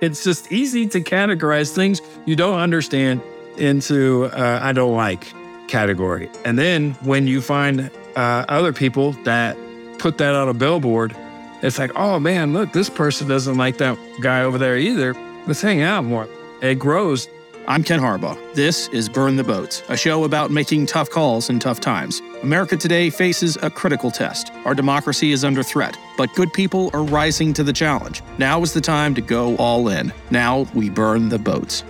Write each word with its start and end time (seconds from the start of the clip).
It's 0.00 0.22
just 0.22 0.52
easy 0.52 0.86
to 0.88 1.00
categorize 1.00 1.74
things 1.74 2.00
you 2.24 2.36
don't 2.36 2.58
understand 2.58 3.20
into 3.56 4.26
uh, 4.26 4.60
I 4.62 4.72
don't 4.72 4.94
like 4.94 5.32
category. 5.66 6.30
And 6.44 6.58
then 6.58 6.94
when 7.02 7.26
you 7.26 7.40
find 7.40 7.90
uh, 8.14 8.44
other 8.48 8.72
people 8.72 9.12
that 9.24 9.56
put 9.98 10.18
that 10.18 10.34
on 10.34 10.48
a 10.48 10.54
billboard, 10.54 11.16
it's 11.62 11.78
like, 11.78 11.90
oh 11.96 12.20
man, 12.20 12.52
look, 12.52 12.72
this 12.72 12.88
person 12.88 13.26
doesn't 13.26 13.56
like 13.56 13.78
that 13.78 13.98
guy 14.20 14.42
over 14.42 14.58
there 14.58 14.78
either. 14.78 15.14
Let's 15.46 15.60
hang 15.60 15.82
out 15.82 16.04
more. 16.04 16.28
It 16.62 16.76
grows. 16.76 17.28
I'm 17.66 17.82
Ken 17.82 18.00
Harbaugh. 18.00 18.38
This 18.54 18.88
is 18.88 19.08
Burn 19.08 19.36
the 19.36 19.44
Boats, 19.44 19.82
a 19.88 19.96
show 19.96 20.24
about 20.24 20.50
making 20.50 20.86
tough 20.86 21.10
calls 21.10 21.50
in 21.50 21.58
tough 21.58 21.80
times. 21.80 22.22
America 22.42 22.76
today 22.76 23.10
faces 23.10 23.58
a 23.62 23.68
critical 23.68 24.10
test. 24.10 24.50
Our 24.64 24.74
democracy 24.74 25.32
is 25.32 25.44
under 25.44 25.62
threat, 25.62 25.98
but 26.18 26.34
good 26.34 26.52
people 26.52 26.90
are 26.92 27.04
rising 27.04 27.54
to 27.54 27.64
the 27.64 27.72
challenge. 27.72 28.22
Now 28.36 28.60
is 28.62 28.74
the 28.74 28.80
time 28.82 29.14
to 29.14 29.22
go 29.22 29.56
all 29.56 29.88
in. 29.88 30.12
Now 30.30 30.66
we 30.74 30.90
burn 30.90 31.30
the 31.30 31.38
boats. 31.38 31.84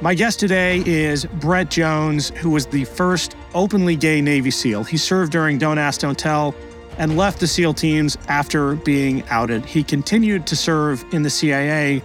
My 0.00 0.14
guest 0.14 0.40
today 0.40 0.82
is 0.86 1.26
Brett 1.26 1.70
Jones, 1.70 2.30
who 2.30 2.50
was 2.50 2.66
the 2.66 2.84
first 2.84 3.36
openly 3.52 3.96
gay 3.96 4.20
Navy 4.20 4.50
SEAL. 4.50 4.84
He 4.84 4.96
served 4.96 5.32
during 5.32 5.58
Don't 5.58 5.78
Ask, 5.78 6.00
Don't 6.00 6.18
Tell 6.18 6.54
and 6.98 7.16
left 7.16 7.40
the 7.40 7.46
SEAL 7.46 7.74
teams 7.74 8.16
after 8.28 8.76
being 8.76 9.22
outed. 9.28 9.64
He 9.64 9.82
continued 9.82 10.46
to 10.46 10.56
serve 10.56 11.04
in 11.12 11.22
the 11.22 11.30
CIA, 11.30 12.02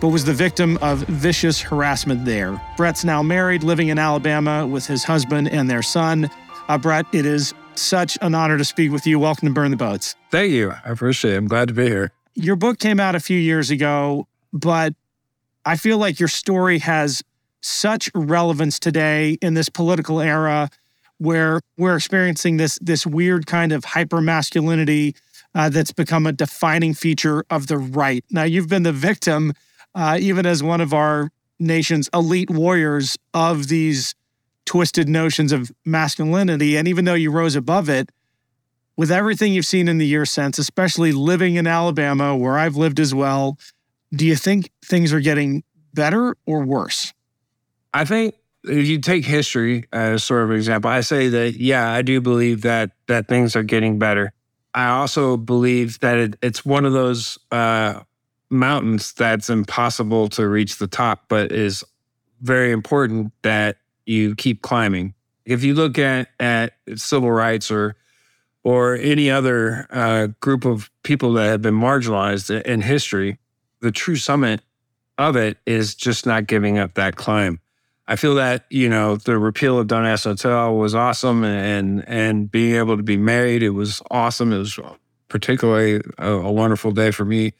but 0.00 0.08
was 0.08 0.24
the 0.24 0.32
victim 0.32 0.78
of 0.80 1.00
vicious 1.00 1.60
harassment 1.60 2.24
there. 2.24 2.60
Brett's 2.76 3.04
now 3.04 3.22
married, 3.22 3.62
living 3.62 3.88
in 3.88 3.98
Alabama 3.98 4.66
with 4.66 4.86
his 4.86 5.04
husband 5.04 5.48
and 5.48 5.68
their 5.68 5.82
son. 5.82 6.30
Uh, 6.68 6.78
Brett, 6.78 7.06
it 7.12 7.26
is 7.26 7.54
such 7.74 8.18
an 8.20 8.34
honor 8.34 8.58
to 8.58 8.64
speak 8.64 8.92
with 8.92 9.06
you. 9.06 9.18
Welcome 9.18 9.48
to 9.48 9.54
Burn 9.54 9.70
the 9.70 9.76
Boats. 9.76 10.16
Thank 10.30 10.52
you. 10.52 10.72
I 10.84 10.90
appreciate 10.90 11.34
it. 11.34 11.36
I'm 11.36 11.48
glad 11.48 11.68
to 11.68 11.74
be 11.74 11.86
here. 11.86 12.12
Your 12.34 12.56
book 12.56 12.78
came 12.78 13.00
out 13.00 13.14
a 13.14 13.20
few 13.20 13.38
years 13.38 13.70
ago, 13.70 14.26
but 14.52 14.94
I 15.64 15.76
feel 15.76 15.98
like 15.98 16.18
your 16.18 16.28
story 16.28 16.78
has 16.78 17.22
such 17.60 18.10
relevance 18.14 18.78
today 18.78 19.36
in 19.42 19.54
this 19.54 19.68
political 19.68 20.20
era 20.20 20.70
where 21.18 21.60
we're 21.76 21.96
experiencing 21.96 22.56
this 22.56 22.78
this 22.80 23.06
weird 23.06 23.46
kind 23.46 23.72
of 23.72 23.84
hyper 23.84 24.20
masculinity 24.20 25.14
uh, 25.54 25.68
that's 25.68 25.92
become 25.92 26.26
a 26.26 26.32
defining 26.32 26.94
feature 26.94 27.44
of 27.50 27.66
the 27.66 27.76
right. 27.76 28.24
Now 28.30 28.44
you've 28.44 28.68
been 28.68 28.84
the 28.84 28.92
victim, 28.92 29.52
uh, 29.94 30.16
even 30.20 30.46
as 30.46 30.62
one 30.62 30.80
of 30.80 30.94
our 30.94 31.30
nation's 31.58 32.08
elite 32.14 32.50
warriors 32.50 33.16
of 33.34 33.68
these 33.68 34.14
twisted 34.70 35.08
notions 35.08 35.50
of 35.50 35.72
masculinity, 35.84 36.76
and 36.76 36.86
even 36.86 37.04
though 37.04 37.14
you 37.14 37.28
rose 37.28 37.56
above 37.56 37.88
it. 37.88 38.08
With 38.96 39.10
everything 39.10 39.52
you've 39.52 39.66
seen 39.66 39.88
in 39.88 39.98
the 39.98 40.06
year 40.06 40.24
since, 40.24 40.58
especially 40.60 41.10
living 41.10 41.56
in 41.56 41.66
Alabama, 41.66 42.36
where 42.36 42.56
I've 42.56 42.76
lived 42.76 43.00
as 43.00 43.12
well, 43.12 43.58
do 44.14 44.24
you 44.24 44.36
think 44.36 44.70
things 44.84 45.12
are 45.12 45.18
getting 45.18 45.64
better 45.92 46.36
or 46.46 46.64
worse? 46.64 47.12
I 47.92 48.04
think 48.04 48.36
if 48.62 48.86
you 48.86 49.00
take 49.00 49.24
history 49.24 49.86
as 49.92 50.22
sort 50.22 50.44
of 50.44 50.50
an 50.50 50.56
example, 50.56 50.88
I 50.88 51.00
say 51.00 51.28
that 51.28 51.54
yeah, 51.56 51.90
I 51.90 52.02
do 52.02 52.20
believe 52.20 52.62
that 52.62 52.92
that 53.08 53.26
things 53.26 53.56
are 53.56 53.64
getting 53.64 53.98
better. 53.98 54.32
I 54.72 54.86
also 54.90 55.36
believe 55.36 55.98
that 55.98 56.16
it, 56.16 56.36
it's 56.42 56.64
one 56.64 56.84
of 56.84 56.92
those 56.92 57.38
uh, 57.50 58.02
mountains 58.50 59.14
that's 59.14 59.50
impossible 59.50 60.28
to 60.28 60.46
reach 60.46 60.78
the 60.78 60.86
top, 60.86 61.24
but 61.26 61.50
is 61.50 61.82
very 62.40 62.70
important 62.70 63.32
that 63.42 63.78
you 64.10 64.34
keep 64.34 64.60
climbing. 64.62 65.14
If 65.44 65.62
you 65.62 65.74
look 65.74 65.98
at 65.98 66.28
at 66.38 66.74
civil 66.96 67.30
rights 67.30 67.70
or 67.70 67.96
or 68.62 68.94
any 68.96 69.30
other 69.30 69.86
uh, 69.90 70.28
group 70.40 70.64
of 70.64 70.90
people 71.02 71.32
that 71.34 71.46
have 71.46 71.62
been 71.62 71.74
marginalized 71.74 72.60
in 72.62 72.82
history, 72.82 73.38
the 73.80 73.90
true 73.90 74.16
summit 74.16 74.60
of 75.16 75.36
it 75.36 75.58
is 75.64 75.94
just 75.94 76.26
not 76.26 76.46
giving 76.46 76.78
up 76.78 76.94
that 76.94 77.16
climb. 77.16 77.60
I 78.06 78.16
feel 78.16 78.34
that 78.34 78.66
you 78.70 78.88
know 78.88 79.16
the 79.16 79.38
repeal 79.38 79.78
of 79.78 79.86
Don't 79.86 80.36
Tell 80.36 80.76
was 80.76 80.94
awesome, 80.94 81.44
and 81.44 82.04
and 82.08 82.50
being 82.50 82.74
able 82.74 82.96
to 82.96 83.02
be 83.04 83.16
married, 83.16 83.62
it 83.62 83.70
was 83.70 84.02
awesome. 84.10 84.52
It 84.52 84.58
was 84.58 84.78
particularly 85.28 86.00
a, 86.18 86.32
a 86.32 86.52
wonderful 86.52 86.90
day 86.90 87.12
for 87.12 87.24
me, 87.24 87.52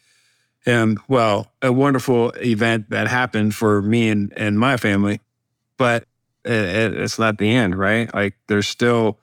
and 0.66 0.98
well, 1.06 1.52
a 1.62 1.72
wonderful 1.72 2.30
event 2.30 2.90
that 2.90 3.06
happened 3.06 3.54
for 3.54 3.80
me 3.80 4.08
and 4.08 4.32
and 4.36 4.58
my 4.58 4.76
family. 4.76 5.20
But 5.76 6.04
it, 6.44 6.94
it's 6.94 7.18
not 7.18 7.38
the 7.38 7.50
end, 7.50 7.78
right? 7.78 8.12
Like 8.14 8.34
there's 8.46 8.68
still 8.68 9.18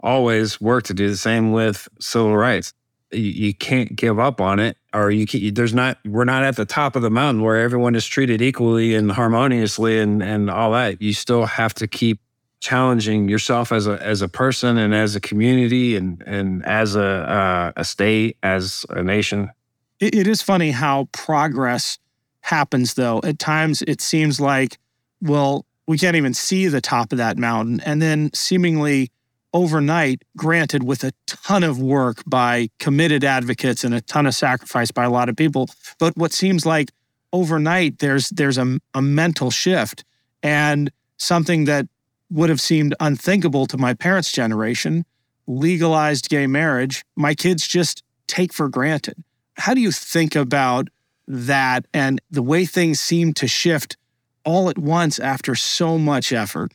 always 0.00 0.60
work 0.60 0.84
to 0.84 0.94
do. 0.94 1.08
The 1.08 1.16
same 1.16 1.52
with 1.52 1.88
civil 1.98 2.36
rights 2.36 2.72
you, 3.12 3.20
you 3.20 3.54
can't 3.54 3.94
give 3.94 4.18
up 4.18 4.40
on 4.40 4.58
it 4.58 4.76
or 4.92 5.10
you 5.10 5.26
can, 5.26 5.52
there's 5.54 5.74
not 5.74 5.98
we're 6.04 6.24
not 6.24 6.44
at 6.44 6.56
the 6.56 6.64
top 6.64 6.96
of 6.96 7.02
the 7.02 7.10
mountain 7.10 7.42
where 7.42 7.60
everyone 7.60 7.94
is 7.94 8.06
treated 8.06 8.40
equally 8.40 8.94
and 8.94 9.12
harmoniously 9.12 9.98
and 9.98 10.22
and 10.22 10.50
all 10.50 10.72
that 10.72 11.00
you 11.00 11.12
still 11.12 11.46
have 11.46 11.74
to 11.74 11.86
keep 11.86 12.20
challenging 12.60 13.28
yourself 13.28 13.72
as 13.72 13.86
a 13.86 14.02
as 14.02 14.22
a 14.22 14.28
person 14.28 14.76
and 14.76 14.94
as 14.94 15.16
a 15.16 15.20
community 15.20 15.96
and 15.96 16.22
and 16.26 16.64
as 16.66 16.94
a 16.94 17.02
uh, 17.02 17.72
a 17.76 17.84
state 17.84 18.36
as 18.42 18.84
a 18.90 19.02
nation 19.02 19.50
it, 19.98 20.14
it 20.14 20.26
is 20.26 20.42
funny 20.42 20.70
how 20.70 21.08
progress 21.12 21.98
happens 22.42 22.94
though 22.94 23.20
at 23.24 23.38
times 23.38 23.82
it 23.82 24.00
seems 24.00 24.40
like 24.40 24.78
well 25.20 25.64
we 25.90 25.98
can't 25.98 26.14
even 26.14 26.32
see 26.32 26.68
the 26.68 26.80
top 26.80 27.10
of 27.10 27.18
that 27.18 27.36
mountain 27.36 27.80
and 27.80 28.00
then 28.00 28.30
seemingly 28.32 29.10
overnight, 29.52 30.22
granted, 30.36 30.84
with 30.84 31.02
a 31.02 31.10
ton 31.26 31.64
of 31.64 31.80
work 31.80 32.22
by 32.24 32.68
committed 32.78 33.24
advocates 33.24 33.82
and 33.82 33.92
a 33.92 34.00
ton 34.00 34.24
of 34.24 34.32
sacrifice 34.32 34.92
by 34.92 35.02
a 35.02 35.10
lot 35.10 35.28
of 35.28 35.34
people. 35.34 35.68
But 35.98 36.16
what 36.16 36.32
seems 36.32 36.64
like 36.64 36.92
overnight, 37.32 37.98
there's 37.98 38.28
there's 38.28 38.56
a, 38.56 38.78
a 38.94 39.02
mental 39.02 39.50
shift 39.50 40.04
and 40.44 40.92
something 41.16 41.64
that 41.64 41.88
would 42.30 42.50
have 42.50 42.60
seemed 42.60 42.94
unthinkable 43.00 43.66
to 43.66 43.76
my 43.76 43.92
parents' 43.92 44.30
generation, 44.30 45.04
legalized 45.48 46.28
gay 46.28 46.46
marriage, 46.46 47.04
my 47.16 47.34
kids 47.34 47.66
just 47.66 48.04
take 48.28 48.52
for 48.52 48.68
granted. 48.68 49.24
How 49.54 49.74
do 49.74 49.80
you 49.80 49.90
think 49.90 50.36
about 50.36 50.86
that 51.26 51.84
and 51.92 52.20
the 52.30 52.44
way 52.44 52.64
things 52.64 53.00
seem 53.00 53.32
to 53.34 53.48
shift 53.48 53.96
all 54.44 54.68
at 54.68 54.78
once 54.78 55.18
after 55.18 55.54
so 55.54 55.98
much 55.98 56.32
effort? 56.32 56.72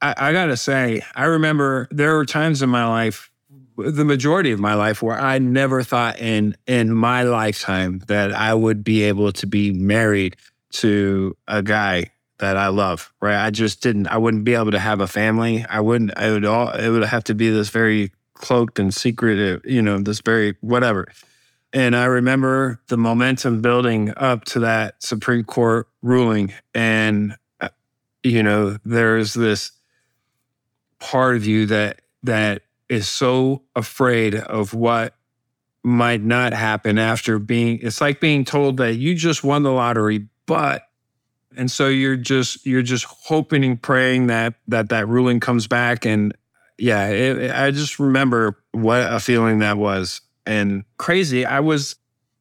I, 0.00 0.14
I 0.16 0.32
gotta 0.32 0.56
say, 0.56 1.02
I 1.14 1.24
remember 1.24 1.88
there 1.90 2.14
were 2.14 2.24
times 2.24 2.62
in 2.62 2.70
my 2.70 2.86
life, 2.86 3.30
the 3.76 4.04
majority 4.04 4.52
of 4.52 4.60
my 4.60 4.74
life, 4.74 5.02
where 5.02 5.18
I 5.18 5.38
never 5.38 5.82
thought 5.82 6.18
in 6.18 6.56
in 6.66 6.92
my 6.92 7.22
lifetime 7.22 8.02
that 8.08 8.32
I 8.32 8.54
would 8.54 8.84
be 8.84 9.04
able 9.04 9.32
to 9.32 9.46
be 9.46 9.72
married 9.72 10.36
to 10.70 11.36
a 11.46 11.62
guy 11.62 12.10
that 12.38 12.56
I 12.56 12.68
love. 12.68 13.12
Right? 13.20 13.44
I 13.44 13.50
just 13.50 13.82
didn't. 13.82 14.08
I 14.08 14.18
wouldn't 14.18 14.44
be 14.44 14.54
able 14.54 14.70
to 14.72 14.78
have 14.78 15.00
a 15.00 15.08
family. 15.08 15.64
I 15.68 15.80
wouldn't. 15.80 16.16
I 16.16 16.30
would 16.30 16.44
all. 16.44 16.70
It 16.70 16.90
would 16.90 17.04
have 17.04 17.24
to 17.24 17.34
be 17.34 17.50
this 17.50 17.70
very 17.70 18.12
cloaked 18.34 18.78
and 18.78 18.94
secretive, 18.94 19.64
You 19.64 19.82
know, 19.82 19.98
this 19.98 20.20
very 20.20 20.56
whatever. 20.60 21.08
And 21.72 21.94
I 21.94 22.06
remember 22.06 22.80
the 22.88 22.96
momentum 22.96 23.60
building 23.60 24.12
up 24.16 24.44
to 24.46 24.60
that 24.60 25.02
Supreme 25.02 25.44
Court 25.44 25.86
ruling. 26.02 26.54
And, 26.74 27.36
uh, 27.60 27.68
you 28.22 28.42
know, 28.42 28.78
there's 28.84 29.34
this 29.34 29.72
part 30.98 31.36
of 31.36 31.46
you 31.46 31.66
that 31.66 32.00
that 32.22 32.62
is 32.88 33.08
so 33.08 33.62
afraid 33.76 34.34
of 34.34 34.74
what 34.74 35.14
might 35.84 36.22
not 36.22 36.52
happen 36.52 36.98
after 36.98 37.38
being 37.38 37.78
it's 37.82 38.00
like 38.00 38.20
being 38.20 38.44
told 38.44 38.78
that 38.78 38.96
you 38.96 39.14
just 39.14 39.44
won 39.44 39.62
the 39.62 39.70
lottery 39.70 40.26
but 40.46 40.82
and 41.56 41.70
so 41.70 41.86
you're 41.86 42.16
just 42.16 42.66
you're 42.66 42.82
just 42.82 43.04
hoping 43.04 43.64
and 43.64 43.80
praying 43.80 44.26
that 44.26 44.54
that 44.66 44.88
that 44.88 45.06
ruling 45.08 45.38
comes 45.38 45.66
back 45.66 46.04
and 46.04 46.36
yeah 46.78 47.06
it, 47.06 47.50
i 47.52 47.70
just 47.70 47.98
remember 47.98 48.58
what 48.72 49.00
a 49.12 49.20
feeling 49.20 49.60
that 49.60 49.78
was 49.78 50.20
and 50.48 50.84
crazy 50.96 51.46
i 51.46 51.60
was 51.60 51.96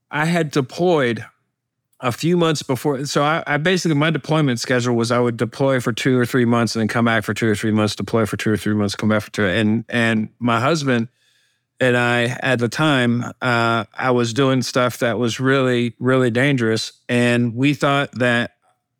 i 0.10 0.26
had 0.26 0.50
deployed 0.50 1.24
a 2.00 2.12
few 2.12 2.38
months 2.38 2.62
before. 2.62 3.06
So 3.06 3.24
I, 3.24 3.44
I, 3.48 3.58
basically 3.58 3.96
my 3.96 4.12
deployment 4.12 4.60
schedule 4.60 4.96
was 4.96 5.12
I 5.12 5.20
would 5.20 5.38
deploy 5.38 5.80
for 5.80 5.92
two 5.92 6.18
or 6.18 6.26
three 6.26 6.46
months 6.46 6.76
and 6.76 6.82
then 6.82 6.88
come 6.88 7.06
back 7.06 7.24
for 7.24 7.34
two 7.34 7.48
or 7.48 7.56
three 7.56 7.72
months, 7.72 7.96
deploy 7.96 8.26
for 8.26 8.38
two 8.38 8.52
or 8.52 8.58
three 8.58 8.76
months, 8.76 8.96
come 8.96 9.10
back 9.10 9.24
for 9.24 9.32
two. 9.32 9.46
And 9.46 9.84
and 9.90 10.30
my 10.40 10.60
husband 10.60 11.08
and 11.80 11.98
I 11.98 12.38
at 12.42 12.60
the 12.60 12.70
time 12.70 13.24
uh, 13.42 13.86
I 13.94 14.12
was 14.12 14.34
doing 14.34 14.62
stuff 14.62 15.00
that 15.00 15.18
was 15.18 15.40
really 15.40 15.96
really 16.00 16.30
dangerous, 16.30 16.94
and 17.10 17.56
we 17.56 17.74
thought 17.74 18.12
that 18.14 18.56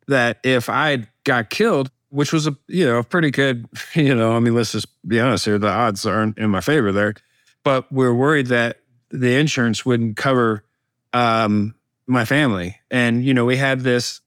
that 0.08 0.38
if 0.42 0.68
I 0.68 1.06
got 1.24 1.50
killed, 1.50 1.90
which 2.10 2.32
was 2.32 2.46
a 2.46 2.56
you 2.66 2.84
know 2.84 3.02
pretty 3.02 3.30
good, 3.30 3.68
you 3.94 4.14
know, 4.14 4.32
I 4.32 4.40
mean 4.40 4.54
let's 4.54 4.72
just 4.72 4.88
be 5.06 5.20
honest 5.20 5.44
here, 5.44 5.58
the 5.58 5.68
odds 5.68 6.04
aren't 6.04 6.38
in 6.38 6.50
my 6.50 6.60
favor 6.60 6.90
there, 6.90 7.14
but 7.62 7.90
we're 7.92 8.14
worried 8.14 8.46
that 8.48 8.78
the 9.10 9.36
insurance 9.36 9.84
wouldn't 9.84 10.16
cover. 10.16 10.64
Um, 11.12 11.74
my 12.10 12.24
family. 12.24 12.80
And, 12.90 13.22
you 13.22 13.34
know, 13.34 13.44
we 13.44 13.58
had 13.58 13.80
this, 13.80 14.22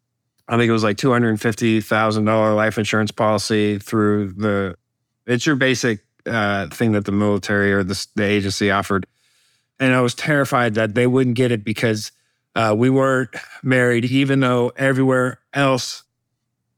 I 0.47 0.55
think 0.55 0.69
it 0.69 0.71
was 0.71 0.83
like 0.83 0.97
$250,000 0.97 2.55
life 2.55 2.77
insurance 2.77 3.09
policy 3.09 3.79
through 3.79 4.33
the, 4.33 4.75
it's 5.25 5.47
your 5.47 5.55
basic 5.55 6.01
uh, 6.27 6.67
thing 6.67 6.91
that 6.91 7.05
the 7.05 7.11
military 7.11 7.73
or 7.73 7.83
the, 7.83 8.07
the 8.15 8.23
agency 8.23 8.69
offered. 8.69 9.07
And 9.79 9.95
I 9.95 10.01
was 10.01 10.13
terrified 10.13 10.75
that 10.75 10.93
they 10.93 11.07
wouldn't 11.07 11.35
get 11.35 11.51
it 11.51 11.63
because 11.63 12.11
Uh, 12.53 12.75
we 12.77 12.89
weren't 12.89 13.29
married, 13.63 14.03
even 14.05 14.41
though 14.41 14.73
everywhere 14.75 15.39
else 15.53 16.03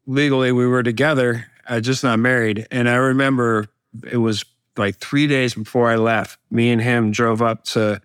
legally 0.05 0.51
we 0.51 0.67
were 0.67 0.83
together, 0.83 1.47
uh, 1.67 1.79
just 1.79 2.03
not 2.03 2.19
married. 2.19 2.67
And 2.69 2.87
I 2.87 2.95
remember 2.95 3.65
it 4.09 4.17
was 4.17 4.45
like 4.77 4.97
three 4.97 5.27
days 5.27 5.53
before 5.53 5.89
I 5.89 5.95
left, 5.95 6.39
me 6.49 6.71
and 6.71 6.81
him 6.81 7.11
drove 7.11 7.41
up 7.41 7.63
to 7.65 8.01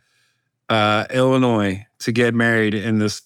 uh, 0.68 1.06
Illinois 1.10 1.86
to 2.00 2.12
get 2.12 2.34
married 2.34 2.74
in 2.74 2.98
this 2.98 3.22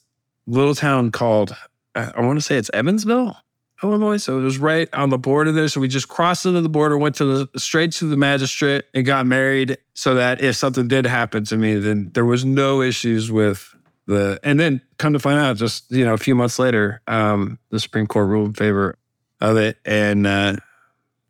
little 0.47 0.75
town 0.75 1.11
called, 1.11 1.55
I 1.95 2.21
want 2.21 2.39
to 2.39 2.43
say 2.43 2.57
it's 2.57 2.71
Evansville, 2.73 3.37
Illinois. 3.83 4.17
So 4.19 4.39
it 4.39 4.43
was 4.43 4.59
right 4.59 4.89
on 4.93 5.11
the 5.11 5.19
border 5.19 5.53
there. 5.53 5.69
So 5.69 5.81
we 5.81 5.89
just 5.89 6.09
crossed 6.09 6.47
into 6.47 6.61
the 6.61 6.69
border, 6.69 6.97
went 6.97 7.17
to 7.17 7.47
the 7.47 7.59
straight 7.59 7.93
to 7.93 8.07
the 8.07 8.17
magistrate 8.17 8.85
and 8.95 9.05
got 9.05 9.27
married 9.27 9.79
so 9.95 10.15
that 10.15 10.41
if 10.41 10.57
something 10.57 10.89
did 10.89 11.05
happen 11.05 11.45
to 11.47 11.57
me, 11.57 11.75
then 11.75 12.11
there 12.15 12.25
was 12.25 12.45
no 12.45 12.81
issues 12.81 13.31
with 13.31 13.75
the, 14.07 14.39
and 14.43 14.59
then 14.59 14.81
come 14.99 15.13
to 15.13 15.19
find 15.19 15.39
out 15.39 15.57
just, 15.57 15.91
you 15.91 16.05
know, 16.05 16.15
a 16.15 16.19
few 16.19 16.35
months 16.35 16.59
later, 16.59 17.03
um, 17.07 17.59
the 17.71 17.81
Supreme 17.81 18.07
Court 18.07 18.29
ruled 18.29 18.49
in 18.49 18.55
favor 18.55 18.99
of 19.41 19.57
it. 19.57 19.79
And, 19.85 20.27
uh, 20.27 20.57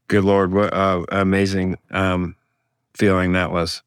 good 0.09 0.25
Lord, 0.25 0.53
what 0.53 0.73
uh, 0.73 1.05
amazing 1.11 1.77
um, 1.91 2.37
feeling 2.95 3.33
that 3.33 3.51
was. 3.51 3.83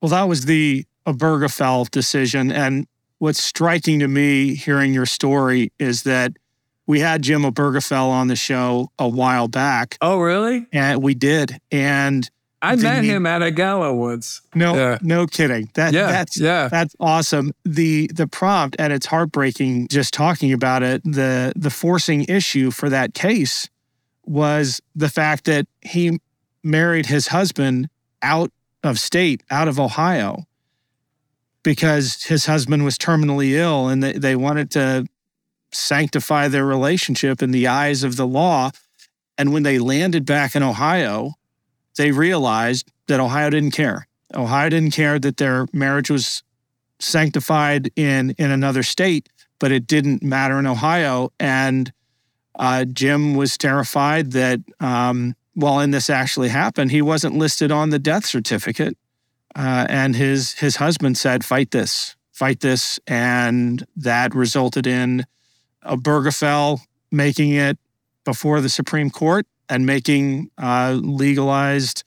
Well, 0.00 0.10
that 0.10 0.24
was 0.24 0.44
the 0.44 0.84
Obergefell 1.06 1.90
decision. 1.90 2.52
And 2.52 2.86
what's 3.18 3.42
striking 3.42 3.98
to 4.00 4.08
me 4.08 4.54
hearing 4.54 4.92
your 4.92 5.06
story 5.06 5.72
is 5.78 6.04
that 6.04 6.32
we 6.86 7.00
had 7.00 7.22
Jim 7.22 7.42
Obergefell 7.42 8.08
on 8.08 8.28
the 8.28 8.36
show 8.36 8.90
a 8.98 9.08
while 9.08 9.48
back. 9.48 9.98
Oh, 10.00 10.18
really? 10.18 10.66
And 10.72 11.02
we 11.02 11.14
did. 11.14 11.60
And 11.70 12.28
I 12.62 12.76
the, 12.76 12.82
met 12.82 13.04
him 13.04 13.26
at 13.26 13.42
a 13.42 13.50
gala 13.50 13.94
once. 13.94 14.40
No, 14.54 14.74
yeah. 14.74 14.98
no 15.00 15.26
kidding. 15.26 15.70
That 15.74 15.92
yeah, 15.92 16.06
that's 16.06 16.40
yeah. 16.40 16.68
that's 16.68 16.96
awesome. 16.98 17.52
The 17.64 18.08
the 18.08 18.26
prompt 18.26 18.74
and 18.78 18.92
it's 18.92 19.06
heartbreaking 19.06 19.88
just 19.88 20.12
talking 20.12 20.52
about 20.52 20.82
it. 20.82 21.02
The 21.04 21.52
the 21.54 21.70
forcing 21.70 22.24
issue 22.24 22.70
for 22.70 22.88
that 22.88 23.14
case 23.14 23.68
was 24.28 24.80
the 24.94 25.08
fact 25.08 25.44
that 25.44 25.66
he 25.80 26.20
married 26.62 27.06
his 27.06 27.28
husband 27.28 27.88
out 28.22 28.52
of 28.82 28.98
state, 28.98 29.42
out 29.50 29.68
of 29.68 29.80
Ohio, 29.80 30.44
because 31.62 32.24
his 32.24 32.46
husband 32.46 32.84
was 32.84 32.98
terminally 32.98 33.52
ill 33.52 33.88
and 33.88 34.02
they, 34.02 34.12
they 34.12 34.36
wanted 34.36 34.70
to 34.70 35.06
sanctify 35.72 36.48
their 36.48 36.64
relationship 36.64 37.42
in 37.42 37.50
the 37.50 37.66
eyes 37.66 38.02
of 38.02 38.16
the 38.16 38.26
law. 38.26 38.70
And 39.36 39.52
when 39.52 39.62
they 39.62 39.78
landed 39.78 40.24
back 40.24 40.54
in 40.54 40.62
Ohio, 40.62 41.34
they 41.96 42.12
realized 42.12 42.90
that 43.06 43.20
Ohio 43.20 43.50
didn't 43.50 43.72
care. 43.72 44.06
Ohio 44.34 44.68
didn't 44.68 44.92
care 44.92 45.18
that 45.18 45.36
their 45.36 45.66
marriage 45.72 46.10
was 46.10 46.42
sanctified 46.98 47.90
in, 47.96 48.34
in 48.38 48.50
another 48.50 48.82
state, 48.82 49.28
but 49.58 49.72
it 49.72 49.86
didn't 49.86 50.22
matter 50.22 50.58
in 50.58 50.66
Ohio. 50.66 51.30
And 51.38 51.92
uh, 52.58 52.84
Jim 52.84 53.34
was 53.34 53.56
terrified 53.56 54.32
that 54.32 54.60
um, 54.80 55.34
while 55.54 55.80
in 55.80 55.90
this 55.90 56.10
actually 56.10 56.48
happened, 56.48 56.90
he 56.90 57.02
wasn't 57.02 57.36
listed 57.36 57.70
on 57.70 57.90
the 57.90 57.98
death 57.98 58.26
certificate. 58.26 58.96
Uh, 59.56 59.86
and 59.88 60.14
his 60.14 60.52
his 60.54 60.76
husband 60.76 61.16
said, 61.16 61.44
"Fight 61.44 61.70
this, 61.70 62.16
fight 62.32 62.60
this," 62.60 63.00
and 63.06 63.86
that 63.96 64.34
resulted 64.34 64.86
in 64.86 65.24
a 65.82 65.96
Obergefell 65.96 66.80
making 67.10 67.52
it 67.52 67.78
before 68.24 68.60
the 68.60 68.68
Supreme 68.68 69.10
Court 69.10 69.46
and 69.68 69.86
making 69.86 70.50
uh, 70.58 70.98
legalized 71.00 72.04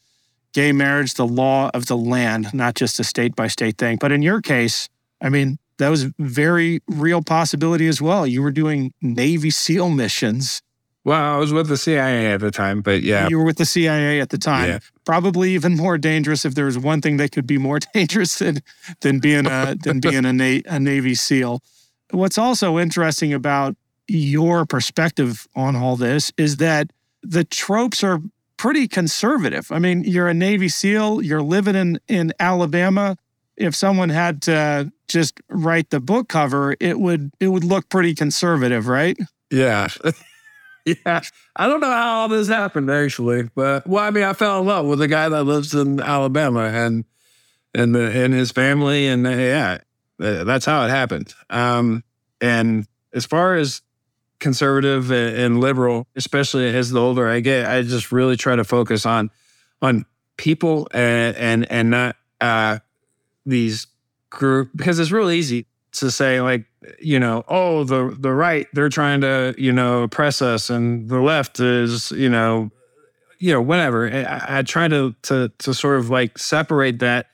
gay 0.54 0.72
marriage 0.72 1.16
the 1.16 1.26
law 1.26 1.72
of 1.74 1.88
the 1.88 1.98
land, 1.98 2.54
not 2.54 2.76
just 2.76 3.00
a 3.00 3.04
state 3.04 3.36
by 3.36 3.48
state 3.48 3.78
thing. 3.78 3.98
But 4.00 4.12
in 4.12 4.22
your 4.22 4.42
case, 4.42 4.90
I 5.22 5.30
mean, 5.30 5.58
that 5.82 5.90
was 5.90 6.04
very 6.20 6.82
real 6.88 7.24
possibility 7.24 7.88
as 7.88 8.00
well. 8.00 8.28
You 8.28 8.44
were 8.44 8.52
doing 8.52 8.94
Navy 9.02 9.50
SEAL 9.50 9.90
missions. 9.90 10.62
Well, 11.04 11.36
I 11.36 11.38
was 11.38 11.52
with 11.52 11.68
the 11.70 11.78
CIA 11.78 12.32
at 12.32 12.40
the 12.40 12.52
time, 12.52 12.82
but 12.82 13.02
yeah. 13.02 13.28
You 13.28 13.40
were 13.40 13.46
with 13.46 13.58
the 13.58 13.66
CIA 13.66 14.22
at 14.22 14.30
the 14.30 14.38
time. 14.38 14.70
Yeah. 14.70 14.80
Probably 15.06 15.54
even 15.54 15.76
more 15.76 15.98
dangerous 15.98 16.46
if 16.46 16.54
there 16.54 16.66
was 16.66 16.78
one 16.78 17.02
thing 17.02 17.18
that 17.18 17.32
could 17.32 17.48
be 17.48 17.58
more 17.58 17.80
dangerous 17.94 18.38
than, 18.38 18.60
than 19.00 19.20
being 19.20 19.48
a 19.48 19.76
than 19.82 20.00
being 20.00 20.24
a, 20.24 20.32
Na- 20.32 20.62
a 20.68 20.80
Navy 20.80 21.16
SEAL. 21.16 21.64
What's 22.12 22.38
also 22.38 22.78
interesting 22.78 23.34
about 23.34 23.76
your 24.08 24.68
perspective 24.68 25.48
on 25.56 25.76
all 25.76 25.96
this 25.96 26.32
is 26.38 26.58
that 26.58 26.92
the 27.24 27.44
tropes 27.44 28.04
are 28.04 28.20
pretty 28.58 28.88
conservative. 28.88 29.72
I 29.72 29.80
mean, 29.80 30.04
you're 30.04 30.28
a 30.28 30.36
Navy 30.36 30.70
SEAL, 30.70 31.24
you're 31.24 31.42
living 31.42 31.76
in, 31.76 32.00
in 32.08 32.34
Alabama. 32.40 33.18
If 33.62 33.76
someone 33.76 34.10
had 34.10 34.42
to 34.44 34.92
just 35.08 35.40
write 35.50 35.90
the 35.90 36.00
book 36.00 36.30
cover, 36.30 36.76
it 36.80 37.00
would 37.00 37.32
it 37.40 37.48
would 37.48 37.64
look 37.64 37.90
pretty 37.90 38.16
conservative, 38.16 38.88
right? 38.88 39.18
Yeah. 39.50 39.88
yeah. 40.86 41.22
I 41.56 41.68
don't 41.68 41.80
know 41.80 41.92
how 41.92 42.22
all 42.22 42.28
this 42.28 42.48
happened 42.48 42.90
actually, 42.90 43.50
but 43.56 43.86
well, 43.86 44.04
I 44.04 44.10
mean, 44.10 44.24
I 44.24 44.34
fell 44.34 44.62
in 44.62 44.66
love 44.66 44.86
with 44.86 45.02
a 45.02 45.08
guy 45.08 45.30
that 45.30 45.44
lives 45.44 45.74
in 45.74 46.00
Alabama 46.00 46.62
and 46.62 47.06
and 47.74 47.96
the 47.96 48.12
and 48.12 48.34
his 48.34 48.52
family, 48.52 49.08
and 49.08 49.24
yeah, 49.26 49.80
that's 50.18 50.66
how 50.66 50.86
it 50.86 50.90
happened. 50.90 51.34
Um, 51.50 52.04
and 52.40 52.88
as 53.14 53.26
far 53.26 53.56
as 53.56 53.82
conservative 54.40 55.12
and 55.12 55.60
liberal, 55.60 56.08
especially 56.16 56.76
as 56.76 56.90
the 56.90 57.00
older 57.00 57.30
I 57.30 57.40
get, 57.40 57.70
I 57.70 57.82
just 57.84 58.12
really 58.12 58.36
try 58.36 58.56
to 58.56 58.64
focus 58.64 59.06
on 59.06 59.30
on 59.82 60.06
people 60.38 60.88
and 60.92 61.36
and 61.38 61.72
and 61.72 61.90
not 61.92 62.16
uh, 62.42 62.80
these 63.46 63.88
group 64.30 64.70
because 64.76 65.00
it's 65.00 65.12
real 65.12 65.30
easy 65.30 65.66
to 65.92 66.10
say 66.10 66.40
like 66.40 66.66
you 67.00 67.20
know 67.20 67.44
oh 67.50 67.84
the 67.84 68.16
the 68.18 68.32
right 68.32 68.68
they're 68.72 68.88
trying 68.88 69.20
to 69.20 69.54
you 69.58 69.74
know 69.74 70.04
oppress 70.04 70.42
us 70.42 70.70
and 70.70 71.10
the 71.10 71.20
left 71.20 71.60
is 71.60 72.12
you 72.12 72.30
know 72.30 72.72
you 73.42 73.52
know 73.52 73.62
whatever. 73.62 74.08
I, 74.08 74.60
I 74.60 74.62
try 74.62 74.88
to 74.88 75.14
to 75.24 75.52
to 75.58 75.74
sort 75.74 76.00
of 76.00 76.10
like 76.10 76.38
separate 76.38 77.00
that 77.00 77.28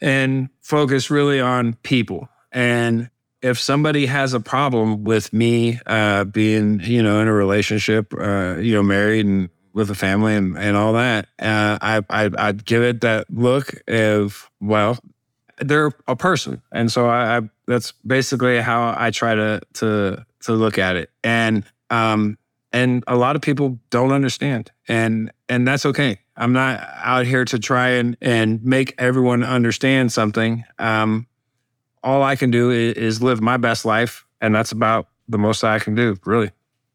and 0.00 0.48
focus 0.62 1.10
really 1.10 1.40
on 1.40 1.74
people. 1.82 2.28
And 2.52 3.10
if 3.42 3.58
somebody 3.58 4.06
has 4.06 4.34
a 4.34 4.40
problem 4.40 5.04
with 5.04 5.32
me 5.32 5.80
uh, 5.86 6.24
being 6.24 6.80
you 6.80 7.02
know 7.02 7.20
in 7.20 7.28
a 7.28 7.32
relationship 7.32 8.14
uh, 8.14 8.56
you 8.58 8.72
know 8.72 8.84
married 8.84 9.26
and 9.26 9.50
with 9.72 9.90
a 9.90 9.94
family 9.94 10.34
and, 10.34 10.58
and 10.58 10.76
all 10.76 10.92
that 10.94 11.26
uh, 11.40 11.78
I, 11.80 12.02
I 12.10 12.30
I'd 12.36 12.64
give 12.64 12.82
it 12.82 13.00
that 13.02 13.26
look 13.30 13.72
of 13.88 14.50
well 14.60 14.98
they're 15.60 15.92
a 16.08 16.16
person, 16.16 16.62
and 16.72 16.90
so 16.90 17.06
I, 17.06 17.38
I, 17.38 17.40
that's 17.66 17.92
basically 18.06 18.60
how 18.60 18.94
I 18.96 19.10
try 19.10 19.34
to 19.34 19.60
to 19.74 20.24
to 20.40 20.52
look 20.52 20.78
at 20.78 20.96
it. 20.96 21.10
And 21.22 21.64
um 21.90 22.38
and 22.72 23.02
a 23.06 23.16
lot 23.16 23.36
of 23.36 23.42
people 23.42 23.78
don't 23.90 24.12
understand, 24.12 24.70
and 24.88 25.32
and 25.48 25.66
that's 25.66 25.84
okay. 25.86 26.18
I'm 26.36 26.52
not 26.52 26.80
out 26.96 27.26
here 27.26 27.44
to 27.44 27.58
try 27.58 27.90
and 27.90 28.16
and 28.20 28.64
make 28.64 28.94
everyone 28.98 29.42
understand 29.42 30.12
something. 30.12 30.64
Um, 30.78 31.26
all 32.02 32.22
I 32.22 32.36
can 32.36 32.50
do 32.50 32.70
is, 32.70 32.94
is 32.94 33.22
live 33.22 33.42
my 33.42 33.56
best 33.56 33.84
life, 33.84 34.24
and 34.40 34.54
that's 34.54 34.72
about 34.72 35.08
the 35.28 35.38
most 35.38 35.62
I 35.64 35.78
can 35.78 35.94
do, 35.94 36.16
really. 36.24 36.50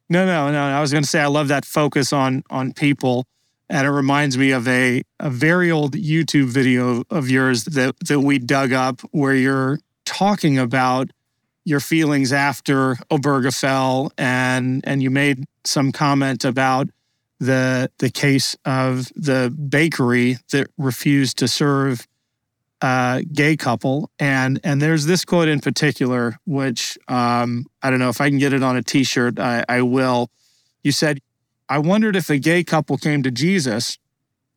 No, 0.10 0.26
no, 0.26 0.52
no. 0.52 0.64
I 0.64 0.82
was 0.82 0.92
going 0.92 1.04
to 1.04 1.10
say 1.10 1.20
I 1.20 1.28
love 1.28 1.48
that 1.48 1.66
focus 1.66 2.14
on 2.14 2.44
on 2.50 2.74
people 2.74 3.26
and 3.70 3.88
it 3.88 3.92
reminds 3.92 4.38
me 4.38 4.52
of 4.52 4.68
a, 4.68 5.02
a 5.20 5.30
very 5.30 5.72
old 5.72 5.94
YouTube 5.94 6.48
video 6.48 7.04
of 7.10 7.30
yours 7.30 7.66
that, 7.66 7.96
that 8.08 8.20
we 8.20 8.38
dug 8.38 8.72
up 8.72 9.02
where 9.12 9.34
you're 9.34 9.80
talking 10.06 10.60
about 10.60 11.10
your 11.64 11.80
feelings 11.80 12.32
after 12.32 12.96
Obergefell 13.10 14.12
and 14.20 14.84
and 14.86 15.02
you 15.02 15.10
made 15.10 15.46
some 15.64 15.92
comment 15.92 16.46
about 16.46 16.90
the 17.40 17.90
the 17.98 18.12
case 18.12 18.56
of 18.66 19.12
the 19.16 19.50
bakery 19.50 20.38
that 20.52 20.68
refused 20.78 21.40
to 21.40 21.48
serve 21.48 22.08
a 22.82 23.24
gay 23.32 23.56
couple 23.56 24.12
and 24.20 24.60
and 24.64 24.82
there's 24.82 25.06
this 25.06 25.24
quote 25.24 25.48
in 25.48 25.60
particular 25.60 26.38
which 26.46 26.98
um, 27.08 27.66
I 27.82 27.90
don't 27.90 28.00
know 28.00 28.10
if 28.10 28.20
I 28.20 28.30
can 28.30 28.38
get 28.38 28.54
it 28.54 28.64
on 28.64 28.76
a 28.76 28.84
t-shirt 28.84 29.40
I, 29.40 29.64
I 29.68 29.82
will 29.82 30.30
you 30.84 30.92
said 30.92 31.20
I 31.68 31.80
wondered 31.80 32.16
if 32.16 32.30
a 32.30 32.38
gay 32.38 32.64
couple 32.64 32.98
came 32.98 33.24
to 33.24 33.32
Jesus 33.32 33.98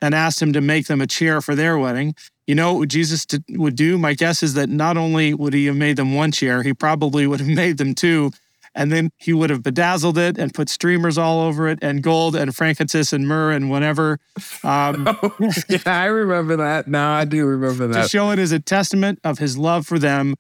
and 0.01 0.15
asked 0.15 0.41
him 0.41 0.53
to 0.53 0.61
make 0.61 0.87
them 0.87 1.01
a 1.01 1.07
chair 1.07 1.41
for 1.41 1.55
their 1.55 1.79
wedding. 1.79 2.15
You 2.47 2.55
know 2.55 2.75
what 2.75 2.89
Jesus 2.89 3.27
would 3.51 3.77
do? 3.77 3.99
My 3.99 4.15
guess 4.15 4.43
is 4.43 4.55
that 4.55 4.69
not 4.69 4.97
only 4.97 5.35
would 5.35 5.53
he 5.53 5.67
have 5.67 5.77
made 5.77 5.97
them 5.97 6.15
one 6.15 6.33
chair, 6.33 6.63
he 6.63 6.73
probably 6.73 7.27
would 7.27 7.41
have 7.41 7.49
made 7.65 7.79
them 7.79 7.95
two. 7.95 8.31
And 8.79 8.93
then 8.93 9.11
he 9.17 9.33
would 9.33 9.51
have 9.51 9.63
bedazzled 9.63 10.17
it 10.17 10.39
and 10.39 10.55
put 10.55 10.69
streamers 10.69 11.19
all 11.19 11.41
over 11.41 11.69
it 11.69 11.81
and 11.83 12.03
gold 12.03 12.37
and 12.37 12.55
frankincense 12.55 13.13
and 13.13 13.27
myrrh 13.27 13.51
and 13.51 13.69
whatever. 13.69 14.21
Um, 14.63 15.05
oh, 15.23 15.35
yeah, 15.69 15.79
I 15.85 16.05
remember 16.07 16.57
that. 16.57 16.87
Now 16.87 17.13
I 17.13 17.25
do 17.25 17.45
remember 17.45 17.89
that. 17.89 18.05
To 18.05 18.09
show 18.09 18.31
it 18.31 18.39
as 18.39 18.53
a 18.53 18.61
testament 18.61 19.19
of 19.25 19.39
his 19.39 19.59
love 19.59 19.87
for 19.87 19.99
them, 19.99 20.37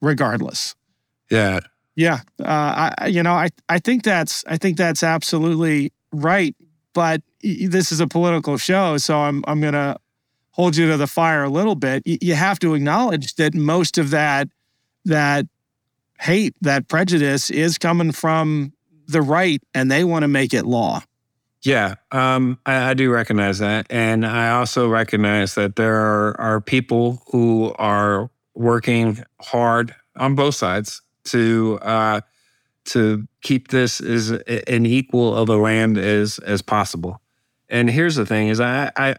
regardless. 0.00 0.74
Yeah. 1.30 1.60
Yeah. 1.94 2.20
Uh, 2.42 2.92
I, 2.98 3.06
you 3.08 3.22
know, 3.22 3.34
I, 3.34 3.50
I 3.68 3.78
think 3.78 4.02
that's, 4.02 4.42
I 4.46 4.56
think 4.56 4.78
that's 4.78 5.02
absolutely 5.02 5.92
right, 6.12 6.56
but 6.94 7.20
this 7.42 7.92
is 7.92 8.00
a 8.00 8.06
political 8.06 8.56
show, 8.56 8.96
so 8.96 9.18
I'm 9.18 9.44
I'm 9.46 9.60
going 9.60 9.74
to 9.74 9.96
hold 10.52 10.76
you 10.76 10.90
to 10.90 10.96
the 10.96 11.06
fire 11.06 11.44
a 11.44 11.50
little 11.50 11.74
bit. 11.74 12.02
You 12.06 12.34
have 12.34 12.58
to 12.60 12.74
acknowledge 12.74 13.34
that 13.34 13.54
most 13.54 13.98
of 13.98 14.10
that 14.10 14.48
that 15.04 15.46
hate, 16.18 16.54
that 16.60 16.88
prejudice 16.88 17.50
is 17.50 17.78
coming 17.78 18.12
from 18.12 18.72
the 19.06 19.22
right 19.22 19.62
and 19.74 19.90
they 19.90 20.04
want 20.04 20.22
to 20.22 20.28
make 20.28 20.52
it 20.54 20.66
law. 20.66 21.02
Yeah, 21.62 21.96
um, 22.12 22.58
I, 22.64 22.90
I, 22.90 22.94
do 22.94 23.10
recognize 23.10 23.58
that. 23.58 23.86
And 23.90 24.24
I 24.24 24.50
also 24.50 24.88
recognize 24.88 25.56
that 25.56 25.74
there 25.74 25.96
are, 25.96 26.40
are 26.40 26.60
people 26.60 27.22
who 27.32 27.74
are 27.78 28.30
working 28.54 29.24
hard 29.40 29.94
on 30.16 30.36
both 30.36 30.54
sides 30.54 31.02
to 31.24 31.78
uh, 31.82 32.20
to 32.86 33.26
keep 33.42 33.68
this 33.68 34.00
as 34.00 34.30
an 34.30 34.86
equal 34.86 35.34
of 35.34 35.48
a 35.48 35.56
land 35.56 35.98
as 35.98 36.38
as 36.40 36.62
possible. 36.62 37.20
And 37.68 37.90
here's 37.90 38.14
the 38.14 38.26
thing: 38.26 38.48
is 38.48 38.60
I, 38.60 38.92
I 38.96 39.16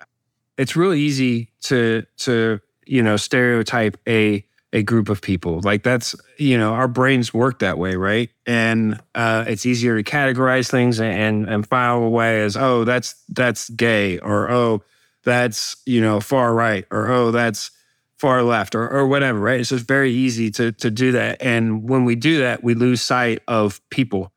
it's 0.57 0.75
really 0.75 1.01
easy 1.01 1.51
to 1.63 2.05
to 2.19 2.59
you 2.85 3.03
know 3.03 3.17
stereotype 3.17 3.97
a 4.07 4.45
a 4.77 4.83
group 4.83 5.09
of 5.09 5.21
people 5.21 5.59
like 5.61 5.81
that's 5.81 6.15
you 6.37 6.57
know 6.57 6.73
our 6.73 6.87
brains 6.87 7.33
work 7.33 7.59
that 7.59 7.77
way 7.77 7.95
right 7.95 8.29
and 8.45 8.99
uh, 9.15 9.43
it's 9.47 9.65
easier 9.65 10.01
to 10.01 10.03
categorize 10.09 10.69
things 10.69 10.99
and 10.99 11.47
and 11.47 11.67
file 11.67 12.03
away 12.03 12.41
as 12.41 12.55
oh 12.55 12.83
that's 12.83 13.15
that's 13.29 13.69
gay 13.71 14.19
or 14.19 14.51
oh 14.51 14.83
that's 15.23 15.77
you 15.85 16.01
know 16.01 16.19
far 16.19 16.53
right 16.53 16.85
or 16.91 17.09
oh 17.09 17.31
that's 17.31 17.71
far 18.17 18.43
left 18.43 18.75
or, 18.75 18.89
or 18.89 19.07
whatever, 19.07 19.39
right? 19.39 19.59
It's 19.59 19.69
just 19.69 19.87
very 19.87 20.11
easy 20.11 20.49
to, 20.51 20.71
to 20.73 20.89
do 20.89 21.11
that. 21.13 21.41
And 21.41 21.87
when 21.87 22.03
we 22.03 22.15
do 22.15 22.39
that, 22.39 22.63
we 22.63 22.73
lose 22.73 23.01
sight 23.01 23.41
of 23.47 23.79
people. 23.89 24.31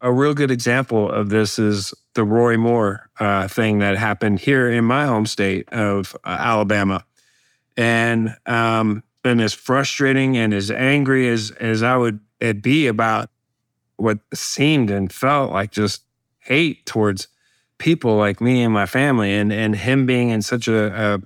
A 0.00 0.12
real 0.12 0.34
good 0.34 0.50
example 0.50 1.08
of 1.08 1.28
this 1.28 1.58
is 1.58 1.94
the 2.14 2.24
Roy 2.24 2.56
Moore 2.56 3.08
uh, 3.20 3.46
thing 3.46 3.78
that 3.78 3.96
happened 3.96 4.40
here 4.40 4.68
in 4.68 4.84
my 4.84 5.06
home 5.06 5.26
state 5.26 5.68
of 5.72 6.16
uh, 6.24 6.36
Alabama. 6.40 7.04
And 7.76 8.36
um, 8.46 9.04
and 9.24 9.40
as 9.40 9.52
frustrating 9.52 10.36
and 10.36 10.52
as 10.52 10.70
angry 10.70 11.28
as, 11.28 11.50
as 11.52 11.82
I 11.82 11.96
would 11.96 12.20
be 12.60 12.86
about 12.86 13.30
what 13.96 14.18
seemed 14.34 14.90
and 14.90 15.12
felt 15.12 15.52
like 15.52 15.70
just 15.70 16.02
hate 16.40 16.86
towards 16.86 17.28
people 17.78 18.16
like 18.16 18.40
me 18.40 18.62
and 18.62 18.72
my 18.72 18.86
family 18.86 19.32
and, 19.32 19.52
and 19.52 19.76
him 19.76 20.06
being 20.06 20.30
in 20.30 20.42
such 20.42 20.66
a, 20.68 21.14
a 21.14 21.22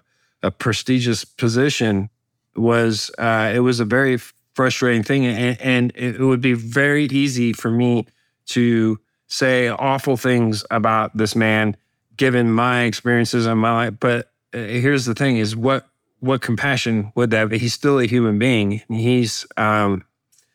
a 0.46 0.50
prestigious 0.50 1.24
position 1.24 2.08
was 2.54 3.10
uh, 3.18 3.52
it 3.54 3.60
was 3.60 3.80
a 3.80 3.84
very 3.84 4.18
frustrating 4.54 5.02
thing, 5.02 5.26
and, 5.26 5.60
and 5.60 5.92
it 5.94 6.20
would 6.20 6.40
be 6.40 6.54
very 6.54 7.04
easy 7.06 7.52
for 7.52 7.70
me 7.70 8.06
to 8.46 8.98
say 9.26 9.68
awful 9.68 10.16
things 10.16 10.64
about 10.70 11.16
this 11.16 11.34
man 11.34 11.76
given 12.16 12.50
my 12.50 12.82
experiences 12.82 13.44
in 13.44 13.58
my 13.58 13.72
life. 13.72 13.94
But 13.98 14.30
uh, 14.54 14.58
here's 14.58 15.04
the 15.04 15.14
thing: 15.14 15.36
is 15.36 15.56
what 15.56 15.86
what 16.20 16.40
compassion 16.40 17.12
would 17.14 17.30
that 17.30 17.48
be? 17.48 17.58
He's 17.58 17.74
still 17.74 17.98
a 17.98 18.06
human 18.06 18.38
being. 18.38 18.82
He's 18.88 19.46
um, 19.56 20.04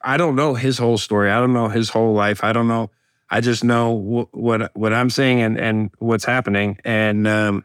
I 0.01 0.17
don't 0.17 0.35
know 0.35 0.53
his 0.53 0.77
whole 0.77 0.97
story. 0.97 1.29
I 1.29 1.39
don't 1.39 1.53
know 1.53 1.69
his 1.69 1.89
whole 1.89 2.13
life. 2.13 2.43
I 2.43 2.53
don't 2.53 2.67
know. 2.67 2.89
I 3.29 3.41
just 3.41 3.63
know 3.63 3.97
w- 3.97 4.27
what 4.31 4.75
what 4.75 4.93
I'm 4.93 5.09
seeing 5.09 5.41
and 5.41 5.59
and 5.59 5.91
what's 5.99 6.25
happening. 6.25 6.79
And 6.83 7.27
um, 7.27 7.63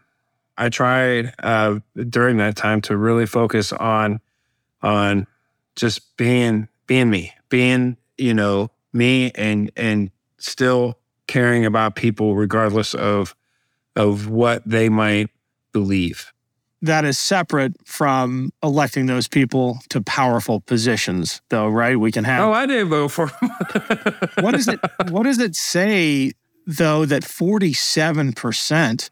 I 0.56 0.68
tried 0.68 1.34
uh, 1.42 1.80
during 2.08 2.36
that 2.38 2.56
time 2.56 2.80
to 2.82 2.96
really 2.96 3.26
focus 3.26 3.72
on 3.72 4.20
on 4.82 5.26
just 5.74 6.16
being 6.16 6.68
being 6.86 7.10
me, 7.10 7.32
being 7.48 7.96
you 8.16 8.34
know 8.34 8.70
me, 8.92 9.32
and 9.34 9.70
and 9.76 10.10
still 10.38 10.98
caring 11.26 11.64
about 11.64 11.96
people 11.96 12.36
regardless 12.36 12.94
of 12.94 13.34
of 13.96 14.28
what 14.28 14.62
they 14.66 14.88
might 14.88 15.30
believe. 15.72 16.32
That 16.82 17.04
is 17.04 17.18
separate 17.18 17.74
from 17.86 18.52
electing 18.62 19.06
those 19.06 19.28
people 19.28 19.78
to 19.88 20.02
powerful 20.02 20.60
positions, 20.60 21.40
though, 21.48 21.68
right? 21.68 21.98
We 21.98 22.12
can 22.12 22.24
have. 22.24 22.48
Oh, 22.48 22.52
I 22.52 22.66
didn't 22.66 22.90
vote 22.90 23.08
for. 23.08 23.26
what 24.40 24.52
does 24.52 24.68
it? 24.68 24.78
What 25.08 25.22
does 25.22 25.38
it 25.38 25.56
say 25.56 26.32
though 26.66 27.04
that 27.06 27.24
forty-seven 27.24 28.34
percent 28.34 29.10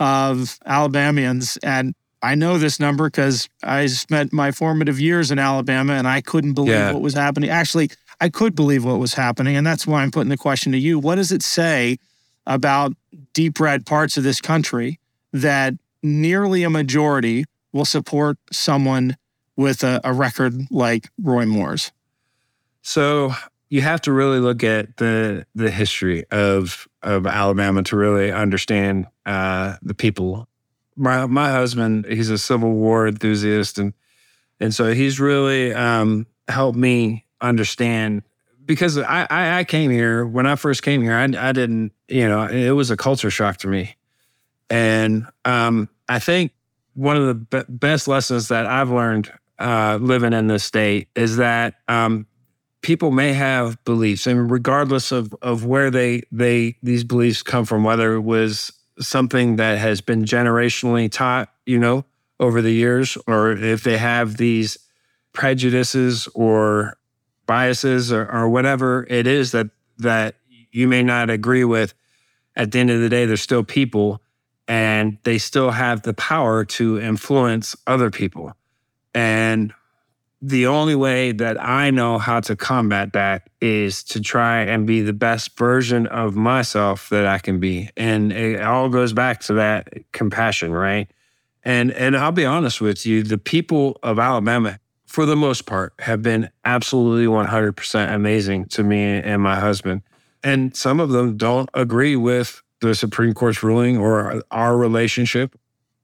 of 0.00 0.58
Alabamians. 0.66 1.56
And 1.62 1.94
I 2.22 2.34
know 2.34 2.58
this 2.58 2.80
number 2.80 3.08
because 3.08 3.48
I 3.62 3.86
spent 3.86 4.32
my 4.32 4.50
formative 4.50 5.00
years 5.00 5.30
in 5.30 5.38
Alabama 5.38 5.94
and 5.94 6.06
I 6.06 6.20
couldn't 6.20 6.54
believe 6.54 6.72
yeah. 6.72 6.92
what 6.92 7.02
was 7.02 7.14
happening. 7.14 7.50
Actually, 7.50 7.90
I 8.20 8.28
could 8.28 8.54
believe 8.54 8.84
what 8.84 8.98
was 8.98 9.14
happening. 9.14 9.56
And 9.56 9.66
that's 9.66 9.86
why 9.86 10.02
I'm 10.02 10.10
putting 10.10 10.28
the 10.28 10.36
question 10.36 10.72
to 10.72 10.78
you. 10.78 10.98
What 10.98 11.16
does 11.16 11.32
it 11.32 11.42
say 11.42 11.98
about 12.46 12.92
deep 13.34 13.60
red 13.60 13.86
parts 13.86 14.16
of 14.16 14.24
this 14.24 14.40
country 14.40 14.98
that 15.32 15.74
nearly 16.02 16.62
a 16.62 16.70
majority 16.70 17.44
will 17.72 17.84
support 17.84 18.38
someone 18.50 19.16
with 19.56 19.82
a, 19.82 20.00
a 20.04 20.12
record 20.12 20.54
like 20.70 21.08
Roy 21.20 21.46
Moore's? 21.46 21.92
So 22.82 23.34
you 23.68 23.82
have 23.82 24.00
to 24.02 24.12
really 24.12 24.38
look 24.38 24.64
at 24.64 24.96
the 24.96 25.46
the 25.54 25.70
history 25.70 26.24
of 26.30 26.88
of 27.02 27.26
Alabama 27.26 27.82
to 27.84 27.96
really 27.96 28.32
understand 28.32 29.06
uh, 29.26 29.76
the 29.82 29.94
people. 29.94 30.48
My 30.96 31.26
my 31.26 31.50
husband, 31.50 32.06
he's 32.06 32.30
a 32.30 32.38
Civil 32.38 32.72
War 32.72 33.06
enthusiast, 33.06 33.78
and 33.78 33.92
and 34.58 34.74
so 34.74 34.92
he's 34.92 35.20
really 35.20 35.74
um, 35.74 36.26
helped 36.48 36.78
me 36.78 37.26
understand 37.40 38.22
because 38.64 38.98
I, 38.98 39.26
I, 39.30 39.58
I 39.58 39.64
came 39.64 39.90
here 39.90 40.26
when 40.26 40.46
I 40.46 40.56
first 40.56 40.82
came 40.82 41.02
here. 41.02 41.14
I 41.14 41.24
I 41.24 41.52
didn't 41.52 41.92
you 42.08 42.26
know 42.26 42.46
it 42.46 42.70
was 42.70 42.90
a 42.90 42.96
culture 42.96 43.30
shock 43.30 43.58
to 43.58 43.68
me, 43.68 43.96
and 44.70 45.26
um, 45.44 45.88
I 46.08 46.18
think 46.18 46.52
one 46.94 47.16
of 47.16 47.26
the 47.26 47.34
be- 47.34 47.72
best 47.72 48.08
lessons 48.08 48.48
that 48.48 48.66
I've 48.66 48.90
learned 48.90 49.32
uh, 49.58 49.98
living 50.00 50.32
in 50.32 50.46
this 50.46 50.64
state 50.64 51.08
is 51.14 51.36
that 51.36 51.74
um, 51.88 52.26
people 52.82 53.10
may 53.10 53.32
have 53.32 53.82
beliefs 53.84 54.26
and 54.26 54.50
regardless 54.50 55.12
of 55.12 55.34
of 55.42 55.64
where 55.64 55.90
they 55.90 56.22
they 56.30 56.76
these 56.82 57.04
beliefs 57.04 57.42
come 57.42 57.64
from 57.64 57.84
whether 57.84 58.14
it 58.14 58.20
was 58.20 58.72
something 59.00 59.56
that 59.56 59.78
has 59.78 60.00
been 60.00 60.24
generationally 60.24 61.10
taught 61.10 61.52
you 61.66 61.78
know 61.78 62.04
over 62.40 62.62
the 62.62 62.72
years 62.72 63.18
or 63.26 63.52
if 63.52 63.82
they 63.82 63.98
have 63.98 64.36
these 64.36 64.78
prejudices 65.32 66.28
or 66.34 66.96
biases 67.46 68.12
or, 68.12 68.30
or 68.30 68.48
whatever 68.48 69.06
it 69.10 69.26
is 69.26 69.52
that 69.52 69.68
that 69.98 70.36
you 70.70 70.86
may 70.86 71.02
not 71.02 71.30
agree 71.30 71.64
with 71.64 71.94
at 72.54 72.70
the 72.70 72.78
end 72.78 72.90
of 72.90 73.00
the 73.00 73.08
day 73.08 73.26
they're 73.26 73.36
still 73.36 73.64
people 73.64 74.22
and 74.68 75.18
they 75.24 75.38
still 75.38 75.70
have 75.72 76.02
the 76.02 76.14
power 76.14 76.64
to 76.64 77.00
influence 77.00 77.74
other 77.86 78.10
people 78.10 78.54
and 79.14 79.72
the 80.40 80.66
only 80.66 80.94
way 80.94 81.32
that 81.32 81.60
I 81.60 81.90
know 81.90 82.18
how 82.18 82.40
to 82.40 82.54
combat 82.54 83.12
that 83.14 83.50
is 83.60 84.04
to 84.04 84.20
try 84.20 84.60
and 84.60 84.86
be 84.86 85.00
the 85.00 85.12
best 85.12 85.58
version 85.58 86.06
of 86.06 86.36
myself 86.36 87.08
that 87.08 87.26
I 87.26 87.38
can 87.38 87.58
be. 87.58 87.90
And 87.96 88.32
it 88.32 88.62
all 88.62 88.88
goes 88.88 89.12
back 89.12 89.40
to 89.42 89.54
that 89.54 89.88
compassion, 90.12 90.72
right? 90.72 91.10
And 91.64 91.90
and 91.92 92.16
I'll 92.16 92.32
be 92.32 92.44
honest 92.44 92.80
with 92.80 93.04
you, 93.04 93.24
the 93.24 93.38
people 93.38 93.98
of 94.02 94.18
Alabama 94.18 94.78
for 95.06 95.26
the 95.26 95.36
most 95.36 95.66
part 95.66 95.94
have 96.00 96.22
been 96.22 96.50
absolutely 96.64 97.26
100% 97.26 98.14
amazing 98.14 98.66
to 98.66 98.84
me 98.84 99.02
and 99.02 99.42
my 99.42 99.58
husband. 99.58 100.02
And 100.44 100.76
some 100.76 101.00
of 101.00 101.10
them 101.10 101.36
don't 101.36 101.68
agree 101.74 102.14
with 102.14 102.62
the 102.80 102.94
Supreme 102.94 103.34
Court's 103.34 103.62
ruling 103.62 103.98
or 103.98 104.42
our 104.50 104.76
relationship. 104.76 105.58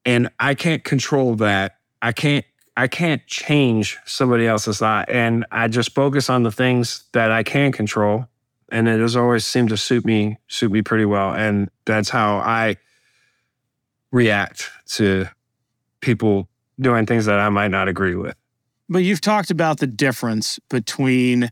And 0.04 0.28
I 0.38 0.54
can't 0.54 0.84
control 0.84 1.34
that. 1.36 1.76
I 2.02 2.12
can't 2.12 2.44
I 2.76 2.88
can't 2.88 3.24
change 3.26 3.98
somebody 4.04 4.46
else's 4.46 4.80
life. 4.80 5.06
And 5.08 5.46
I 5.52 5.68
just 5.68 5.94
focus 5.94 6.28
on 6.28 6.42
the 6.42 6.50
things 6.50 7.04
that 7.12 7.30
I 7.30 7.44
can 7.44 7.70
control. 7.70 8.26
And 8.68 8.88
it 8.88 8.98
has 8.98 9.14
always 9.14 9.46
seemed 9.46 9.68
to 9.68 9.76
suit 9.76 10.04
me, 10.04 10.38
suit 10.48 10.72
me 10.72 10.82
pretty 10.82 11.04
well. 11.04 11.32
And 11.32 11.70
that's 11.84 12.08
how 12.08 12.38
I 12.38 12.76
react 14.10 14.70
to 14.94 15.26
people 16.00 16.48
doing 16.80 17.06
things 17.06 17.26
that 17.26 17.38
I 17.38 17.48
might 17.48 17.70
not 17.70 17.86
agree 17.86 18.16
with. 18.16 18.34
But 18.88 18.98
you've 18.98 19.20
talked 19.20 19.50
about 19.50 19.78
the 19.78 19.86
difference 19.86 20.58
between 20.68 21.50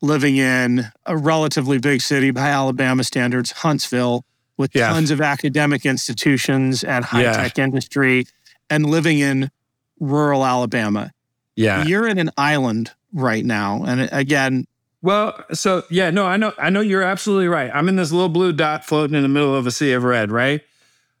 living 0.00 0.36
in 0.36 0.86
a 1.04 1.16
relatively 1.16 1.78
big 1.78 2.00
city 2.00 2.30
by 2.30 2.48
Alabama 2.48 3.04
standards, 3.04 3.50
Huntsville, 3.50 4.24
with 4.60 4.76
yeah. 4.76 4.90
tons 4.90 5.10
of 5.10 5.20
academic 5.20 5.86
institutions 5.86 6.84
and 6.84 7.04
high 7.04 7.24
tech 7.24 7.58
industry, 7.58 8.26
and 8.68 8.86
living 8.86 9.18
in 9.18 9.50
rural 9.98 10.44
Alabama. 10.44 11.12
Yeah. 11.56 11.84
You're 11.84 12.06
in 12.06 12.18
an 12.18 12.30
island 12.36 12.92
right 13.12 13.44
now. 13.44 13.82
And 13.84 14.08
again, 14.12 14.66
well, 15.02 15.44
so 15.52 15.82
yeah, 15.90 16.10
no, 16.10 16.26
I 16.26 16.36
know 16.36 16.52
I 16.58 16.70
know 16.70 16.80
you're 16.80 17.02
absolutely 17.02 17.48
right. 17.48 17.70
I'm 17.74 17.88
in 17.88 17.96
this 17.96 18.12
little 18.12 18.28
blue 18.28 18.52
dot 18.52 18.84
floating 18.84 19.16
in 19.16 19.22
the 19.22 19.28
middle 19.28 19.56
of 19.56 19.66
a 19.66 19.70
sea 19.70 19.92
of 19.92 20.04
red, 20.04 20.30
right? 20.30 20.60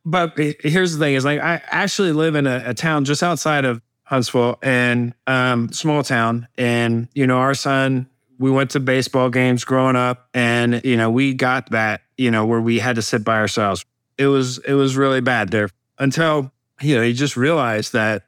But 0.04 0.38
here's 0.38 0.92
the 0.92 0.98
thing 0.98 1.14
is 1.14 1.24
like 1.24 1.40
I 1.40 1.62
actually 1.66 2.12
live 2.12 2.34
in 2.34 2.46
a, 2.46 2.62
a 2.66 2.74
town 2.74 3.04
just 3.04 3.22
outside 3.22 3.64
of 3.64 3.82
Huntsville 4.04 4.58
and 4.62 5.14
um 5.26 5.72
small 5.72 6.02
town. 6.02 6.46
And, 6.58 7.08
you 7.14 7.26
know, 7.26 7.38
our 7.38 7.54
son, 7.54 8.08
we 8.38 8.50
went 8.50 8.70
to 8.70 8.80
baseball 8.80 9.28
games 9.30 9.64
growing 9.64 9.96
up 9.96 10.28
and, 10.32 10.80
you 10.84 10.96
know, 10.96 11.10
we 11.10 11.34
got 11.34 11.70
that, 11.70 12.02
you 12.20 12.30
know, 12.30 12.44
where 12.44 12.60
we 12.60 12.78
had 12.78 12.96
to 12.96 13.02
sit 13.02 13.24
by 13.24 13.38
ourselves. 13.38 13.84
It 14.18 14.26
was 14.26 14.58
it 14.58 14.74
was 14.74 14.94
really 14.94 15.22
bad 15.22 15.48
there 15.50 15.70
until, 15.98 16.52
you 16.82 16.94
know, 16.96 17.02
you 17.02 17.14
just 17.14 17.36
realized 17.36 17.94
that 17.94 18.24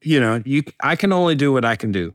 you 0.00 0.18
know, 0.20 0.42
you 0.44 0.62
I 0.80 0.96
can 0.96 1.12
only 1.12 1.34
do 1.34 1.52
what 1.52 1.64
I 1.64 1.76
can 1.76 1.92
do. 1.92 2.14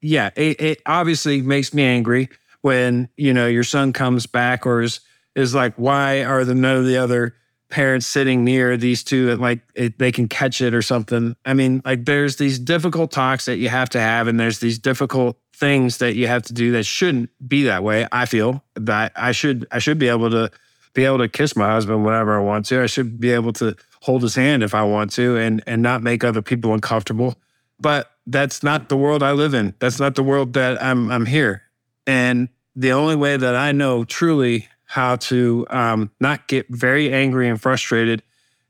yeah, 0.00 0.30
it, 0.36 0.60
it 0.60 0.82
obviously 0.86 1.42
makes 1.42 1.72
me 1.74 1.82
angry 1.84 2.28
when 2.62 3.08
you 3.16 3.32
know 3.34 3.46
your 3.46 3.64
son 3.64 3.92
comes 3.92 4.26
back 4.26 4.66
or 4.66 4.82
is 4.82 5.00
is 5.34 5.54
like, 5.54 5.74
why 5.76 6.24
are 6.24 6.44
the 6.44 6.54
none 6.54 6.76
of 6.76 6.86
the 6.86 6.96
other 6.96 7.34
parents 7.72 8.06
sitting 8.06 8.44
near 8.44 8.76
these 8.76 9.02
two 9.02 9.30
and 9.30 9.40
like 9.40 9.60
it, 9.74 9.98
they 9.98 10.12
can 10.12 10.28
catch 10.28 10.60
it 10.60 10.74
or 10.74 10.82
something? 10.82 11.34
I 11.44 11.54
mean, 11.54 11.80
like 11.84 12.04
there's 12.04 12.36
these 12.36 12.58
difficult 12.58 13.10
talks 13.10 13.46
that 13.46 13.56
you 13.56 13.70
have 13.70 13.88
to 13.90 14.00
have, 14.00 14.28
and 14.28 14.38
there's 14.38 14.60
these 14.60 14.78
difficult 14.78 15.38
things 15.56 15.98
that 15.98 16.14
you 16.14 16.26
have 16.26 16.42
to 16.42 16.52
do 16.52 16.72
that 16.72 16.84
shouldn't 16.84 17.30
be 17.48 17.64
that 17.64 17.82
way. 17.82 18.06
I 18.12 18.26
feel 18.26 18.62
that 18.74 19.12
I 19.16 19.32
should 19.32 19.66
I 19.72 19.78
should 19.78 19.98
be 19.98 20.08
able 20.08 20.30
to 20.30 20.50
be 20.92 21.04
able 21.06 21.18
to 21.18 21.28
kiss 21.28 21.56
my 21.56 21.72
husband 21.72 22.04
whenever 22.04 22.36
I 22.36 22.40
want 22.40 22.66
to. 22.66 22.82
I 22.82 22.86
should 22.86 23.18
be 23.18 23.30
able 23.30 23.54
to 23.54 23.74
hold 24.02 24.22
his 24.22 24.34
hand 24.34 24.62
if 24.62 24.74
I 24.74 24.82
want 24.82 25.10
to 25.12 25.38
and 25.38 25.62
and 25.66 25.82
not 25.82 26.02
make 26.02 26.22
other 26.22 26.42
people 26.42 26.74
uncomfortable. 26.74 27.36
But 27.80 28.10
that's 28.26 28.62
not 28.62 28.90
the 28.90 28.96
world 28.96 29.22
I 29.22 29.32
live 29.32 29.54
in. 29.54 29.74
That's 29.78 29.98
not 29.98 30.14
the 30.14 30.22
world 30.22 30.52
that 30.52 30.80
I'm 30.82 31.10
I'm 31.10 31.26
here. 31.26 31.62
And 32.06 32.50
the 32.76 32.92
only 32.92 33.16
way 33.16 33.36
that 33.36 33.56
I 33.56 33.72
know 33.72 34.04
truly 34.04 34.68
how 34.92 35.16
to 35.16 35.66
um, 35.70 36.10
not 36.20 36.46
get 36.48 36.66
very 36.68 37.10
angry 37.14 37.48
and 37.48 37.58
frustrated 37.58 38.22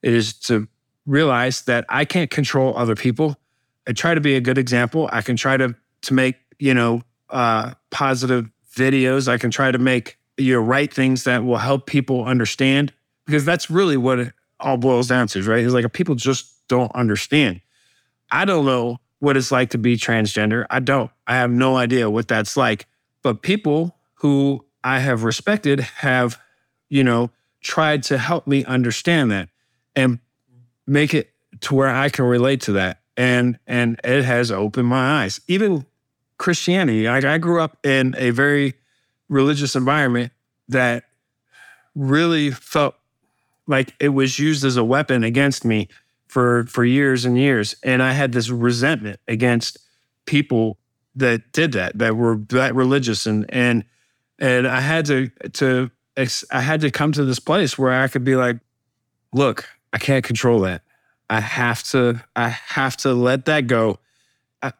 is 0.04 0.32
to 0.34 0.68
realize 1.04 1.62
that 1.62 1.84
I 1.88 2.04
can't 2.04 2.30
control 2.30 2.78
other 2.78 2.94
people. 2.94 3.36
I 3.88 3.92
try 3.92 4.14
to 4.14 4.20
be 4.20 4.36
a 4.36 4.40
good 4.40 4.56
example. 4.56 5.10
I 5.12 5.20
can 5.22 5.34
try 5.34 5.56
to 5.56 5.74
to 6.02 6.14
make 6.14 6.36
you 6.60 6.74
know 6.74 7.02
uh, 7.30 7.74
positive 7.90 8.48
videos. 8.72 9.26
I 9.26 9.36
can 9.36 9.50
try 9.50 9.72
to 9.72 9.78
make 9.78 10.16
you 10.36 10.54
know 10.54 10.60
write 10.60 10.94
things 10.94 11.24
that 11.24 11.42
will 11.42 11.58
help 11.58 11.86
people 11.86 12.24
understand 12.24 12.92
because 13.26 13.44
that's 13.44 13.68
really 13.68 13.96
what 13.96 14.20
it 14.20 14.32
all 14.60 14.76
boils 14.76 15.08
down 15.08 15.26
to, 15.26 15.42
right? 15.42 15.64
It's 15.64 15.74
like 15.74 15.92
people 15.92 16.14
just 16.14 16.68
don't 16.68 16.94
understand. 16.94 17.60
I 18.30 18.44
don't 18.44 18.64
know 18.64 18.98
what 19.18 19.36
it's 19.36 19.50
like 19.50 19.70
to 19.70 19.78
be 19.78 19.96
transgender. 19.96 20.66
I 20.70 20.78
don't. 20.78 21.10
I 21.26 21.34
have 21.34 21.50
no 21.50 21.76
idea 21.76 22.08
what 22.08 22.28
that's 22.28 22.56
like. 22.56 22.86
But 23.24 23.42
people 23.42 23.96
who 24.14 24.64
I 24.84 25.00
have 25.00 25.24
respected 25.24 25.80
have, 25.80 26.40
you 26.88 27.04
know, 27.04 27.30
tried 27.60 28.02
to 28.04 28.18
help 28.18 28.46
me 28.46 28.64
understand 28.64 29.30
that 29.30 29.48
and 29.94 30.18
make 30.86 31.14
it 31.14 31.30
to 31.60 31.74
where 31.74 31.88
I 31.88 32.08
can 32.08 32.24
relate 32.24 32.60
to 32.62 32.72
that. 32.72 33.00
And 33.16 33.58
and 33.66 34.00
it 34.02 34.24
has 34.24 34.50
opened 34.50 34.88
my 34.88 35.22
eyes. 35.22 35.40
Even 35.46 35.86
Christianity. 36.42 37.06
I, 37.06 37.34
I 37.34 37.38
grew 37.38 37.60
up 37.60 37.76
in 37.86 38.16
a 38.18 38.30
very 38.30 38.74
religious 39.28 39.76
environment 39.76 40.32
that 40.68 41.04
really 41.94 42.50
felt 42.50 42.96
like 43.68 43.94
it 44.00 44.08
was 44.08 44.40
used 44.40 44.64
as 44.64 44.76
a 44.76 44.82
weapon 44.82 45.22
against 45.22 45.64
me 45.64 45.88
for 46.26 46.64
for 46.66 46.84
years 46.84 47.24
and 47.24 47.38
years 47.38 47.76
and 47.82 48.02
i 48.02 48.12
had 48.12 48.32
this 48.32 48.48
resentment 48.48 49.20
against 49.28 49.78
people 50.24 50.78
that 51.14 51.52
did 51.52 51.72
that 51.72 51.96
that 51.98 52.16
were 52.16 52.36
that 52.48 52.74
religious 52.74 53.26
and 53.26 53.44
and 53.50 53.84
and 54.38 54.66
i 54.66 54.80
had 54.80 55.06
to 55.06 55.28
to 55.52 55.90
i 56.50 56.60
had 56.60 56.80
to 56.80 56.90
come 56.90 57.12
to 57.12 57.24
this 57.24 57.38
place 57.38 57.78
where 57.78 57.92
i 57.92 58.08
could 58.08 58.24
be 58.24 58.36
like 58.36 58.58
look 59.32 59.68
i 59.92 59.98
can't 59.98 60.24
control 60.24 60.60
that 60.60 60.82
i 61.30 61.40
have 61.40 61.82
to 61.82 62.22
i 62.36 62.48
have 62.48 62.96
to 62.96 63.12
let 63.12 63.44
that 63.46 63.66
go 63.66 63.98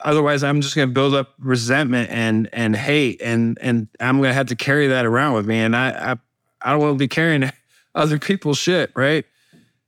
otherwise 0.00 0.44
i'm 0.44 0.61
just 0.61 0.75
going 0.75 0.88
to 0.88 0.94
build 0.94 1.14
up 1.14 1.35
resentment 1.38 2.11
and 2.11 2.49
and 2.52 2.76
hate 2.76 3.21
and 3.23 3.59
and 3.61 3.88
i'm 4.00 4.18
going 4.18 4.30
to 4.30 4.35
have 4.35 4.47
to 4.47 4.56
carry 4.56 4.88
that 4.88 5.04
around 5.04 5.35
with 5.35 5.47
me 5.47 5.59
and 5.59 5.75
i 5.75 6.12
i, 6.12 6.16
I 6.61 6.73
don't 6.73 6.80
want 6.80 6.94
to 6.94 6.99
be 6.99 7.09
carrying 7.09 7.50
other 7.94 8.18
people's 8.18 8.59
shit 8.59 8.90
right 8.94 9.25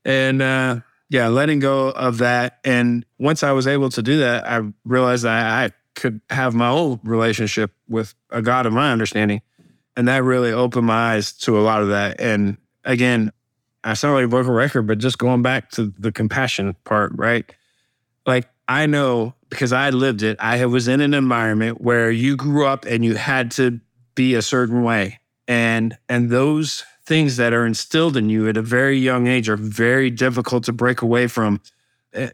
and 0.05 0.43
uh 0.43 0.81
yeah, 1.15 1.29
letting 1.29 1.61
go 1.61 1.91
of 1.91 2.19
that. 2.19 2.59
And 2.65 3.05
once 3.21 3.45
I 3.45 3.53
was 3.53 3.69
able 3.69 3.89
to 3.91 4.03
do 4.03 4.19
that, 4.19 4.47
I 4.49 4.63
realized 4.85 5.23
that 5.23 5.47
I 5.47 5.73
could 5.95 6.21
have 6.29 6.55
my 6.55 6.69
own 6.69 6.99
relationship 7.05 7.73
with 7.89 8.15
a 8.31 8.43
God 8.43 8.67
of 8.67 8.73
my 8.73 8.91
understanding. 8.91 9.41
And 9.97 10.09
that 10.09 10.25
really 10.25 10.53
opened 10.53 10.87
my 10.87 11.15
eyes 11.15 11.33
to 11.39 11.59
a 11.59 11.63
lot 11.63 11.83
of 11.83 11.89
that. 11.89 12.21
And 12.21 12.57
again, 12.85 13.33
I 13.85 13.95
sound 13.95 14.33
like 14.33 14.47
a 14.47 14.53
record, 14.53 14.83
but 14.83 14.99
just 14.99 15.19
going 15.19 15.43
back 15.43 15.71
to 15.73 15.93
the 15.99 16.11
compassion 16.11 16.75
part, 16.85 17.13
right? 17.15 17.51
Like 18.27 18.49
I 18.67 18.87
know 18.87 19.35
because 19.51 19.73
I 19.73 19.91
lived 19.91 20.23
it, 20.23 20.37
I 20.41 20.65
was 20.67 20.89
in 20.89 21.01
an 21.01 21.15
environment 21.15 21.81
where 21.81 22.11
you 22.11 22.37
grew 22.37 22.67
up 22.67 22.87
and 22.87 23.05
you 23.05 23.15
had 23.15 23.51
to 23.53 23.81
be 24.15 24.35
a 24.35 24.43
certain 24.43 24.83
way. 24.83 25.21
And 25.47 25.97
and 26.09 26.31
those 26.31 26.85
things 27.05 27.37
that 27.37 27.53
are 27.53 27.67
instilled 27.67 28.17
in 28.17 28.31
you 28.31 28.49
at 28.49 28.57
a 28.57 28.63
very 28.63 28.99
young 28.99 29.27
age 29.27 29.49
are 29.49 29.57
very 29.57 30.11
difficult 30.11 30.65
to 30.65 30.73
break 30.73 31.03
away 31.03 31.27
from. 31.27 31.61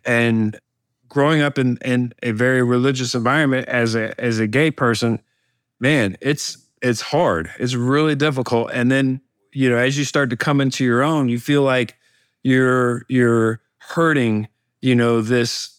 And 0.04 0.58
growing 1.08 1.40
up 1.40 1.58
in, 1.58 1.76
in 1.84 2.12
a 2.22 2.30
very 2.30 2.62
religious 2.62 3.14
environment 3.14 3.68
as 3.68 3.96
a 3.96 4.18
as 4.20 4.38
a 4.38 4.46
gay 4.46 4.70
person, 4.70 5.20
man, 5.80 6.16
it's 6.20 6.59
it's 6.82 7.00
hard. 7.00 7.50
It's 7.58 7.74
really 7.74 8.14
difficult. 8.14 8.70
And 8.72 8.90
then, 8.90 9.20
you 9.52 9.68
know, 9.68 9.76
as 9.76 9.98
you 9.98 10.04
start 10.04 10.30
to 10.30 10.36
come 10.36 10.60
into 10.60 10.84
your 10.84 11.02
own, 11.02 11.28
you 11.28 11.38
feel 11.38 11.62
like 11.62 11.96
you're 12.42 13.04
you're 13.08 13.60
hurting, 13.78 14.48
you 14.80 14.94
know, 14.94 15.20
this 15.20 15.76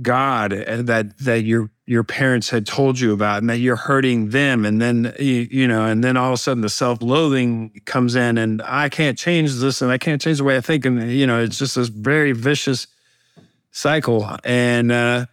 God 0.00 0.52
that 0.52 1.18
that 1.18 1.44
your 1.44 1.70
your 1.86 2.04
parents 2.04 2.50
had 2.50 2.66
told 2.66 3.00
you 3.00 3.12
about, 3.12 3.38
and 3.38 3.50
that 3.50 3.58
you're 3.58 3.76
hurting 3.76 4.30
them, 4.30 4.64
and 4.64 4.80
then 4.80 5.12
you, 5.18 5.48
you 5.50 5.68
know, 5.68 5.84
and 5.84 6.02
then 6.04 6.16
all 6.16 6.28
of 6.28 6.34
a 6.34 6.36
sudden 6.36 6.60
the 6.60 6.68
self-loathing 6.68 7.82
comes 7.84 8.14
in, 8.14 8.38
and 8.38 8.62
I 8.62 8.88
can't 8.88 9.18
change 9.18 9.54
this, 9.56 9.82
and 9.82 9.90
I 9.90 9.98
can't 9.98 10.22
change 10.22 10.38
the 10.38 10.44
way 10.44 10.56
I 10.56 10.60
think, 10.60 10.84
and 10.86 11.10
you 11.10 11.26
know, 11.26 11.42
it's 11.42 11.58
just 11.58 11.74
this 11.74 11.88
very 11.88 12.32
vicious 12.32 12.86
cycle. 13.72 14.36
And 14.44 14.92
uh, 14.92 15.26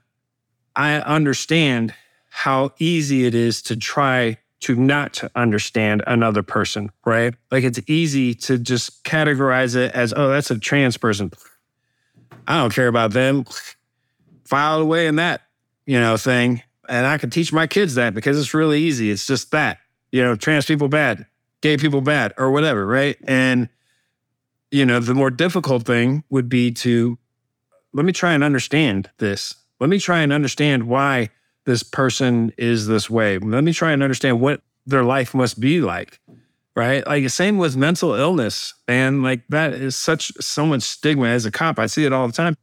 I 0.75 0.95
understand 0.95 1.93
how 2.29 2.71
easy 2.79 3.25
it 3.25 3.35
is 3.35 3.61
to 3.63 3.75
try 3.75 4.37
to 4.59 4.75
not 4.75 5.23
understand 5.35 6.03
another 6.07 6.43
person, 6.43 6.91
right? 7.05 7.33
Like 7.51 7.63
it's 7.63 7.79
easy 7.87 8.33
to 8.35 8.57
just 8.57 9.03
categorize 9.03 9.75
it 9.75 9.93
as, 9.93 10.13
oh, 10.15 10.29
that's 10.29 10.49
a 10.49 10.57
trans 10.57 10.97
person. 10.97 11.31
I 12.47 12.57
don't 12.57 12.73
care 12.73 12.87
about 12.87 13.11
them 13.11 13.45
filed 14.45 14.81
away 14.81 15.07
in 15.07 15.17
that, 15.17 15.41
you 15.85 15.99
know, 15.99 16.17
thing. 16.17 16.63
And 16.89 17.05
I 17.05 17.17
can 17.17 17.29
teach 17.29 17.51
my 17.51 17.67
kids 17.67 17.95
that 17.95 18.13
because 18.13 18.39
it's 18.39 18.53
really 18.53 18.81
easy. 18.81 19.11
It's 19.11 19.27
just 19.27 19.51
that, 19.51 19.79
you 20.11 20.23
know, 20.23 20.35
trans 20.35 20.65
people 20.65 20.87
bad, 20.87 21.25
gay 21.61 21.77
people 21.77 22.01
bad, 22.01 22.33
or 22.37 22.51
whatever, 22.51 22.87
right? 22.87 23.17
And, 23.27 23.67
you 24.71 24.85
know, 24.85 24.99
the 24.99 25.13
more 25.13 25.29
difficult 25.29 25.85
thing 25.85 26.23
would 26.29 26.47
be 26.47 26.71
to 26.71 27.17
let 27.93 28.05
me 28.05 28.13
try 28.13 28.33
and 28.33 28.43
understand 28.43 29.09
this. 29.17 29.55
Let 29.79 29.89
me 29.89 29.99
try 29.99 30.21
and 30.21 30.31
understand 30.31 30.87
why 30.87 31.29
this 31.67 31.83
person 31.83 32.51
is 32.57 32.87
this 32.87 33.11
way. 33.11 33.37
Let 33.37 33.63
me 33.63 33.73
try 33.73 33.91
and 33.91 34.01
understand 34.01 34.41
what 34.41 34.61
their 34.87 35.03
life 35.03 35.35
must 35.35 35.59
be 35.59 35.81
like. 35.81 36.19
Right. 36.75 37.05
Like 37.05 37.23
the 37.23 37.29
same 37.29 37.59
with 37.59 37.77
mental 37.77 38.15
illness, 38.15 38.73
man. 38.87 39.21
Like 39.21 39.41
that 39.49 39.73
is 39.73 39.95
such 39.95 40.31
so 40.39 40.65
much 40.65 40.81
stigma 40.81 41.27
as 41.27 41.45
a 41.45 41.51
cop. 41.51 41.77
I 41.77 41.85
see 41.85 42.05
it 42.05 42.13
all 42.13 42.25
the 42.25 42.33
time 42.33 42.55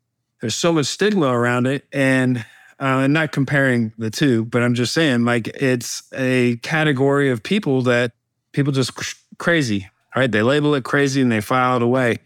there's 0.45 0.55
so 0.55 0.75
much 0.75 0.85
stigma 0.85 1.29
around 1.29 1.67
it 1.67 1.87
and 1.91 2.45
uh, 2.79 3.01
and 3.01 3.15
not 3.15 3.33
comparing 3.33 3.95
the 3.97 4.11
two, 4.11 4.45
but 4.45 4.63
I'm 4.63 4.75
just 4.75 4.93
saying, 4.93 5.25
like, 5.25 5.49
it's 5.49 6.03
a 6.13 6.57
category 6.57 7.31
of 7.31 7.43
people 7.43 7.81
that 7.83 8.13
people 8.53 8.71
just 8.71 8.93
crazy, 9.39 9.89
right? 10.15 10.31
They 10.31 10.43
label 10.43 10.75
it 10.75 10.85
crazy 10.85 11.23
and 11.23 11.33
they 11.33 11.41
file 11.41 11.77
it 11.77 11.83
away. 11.83 12.19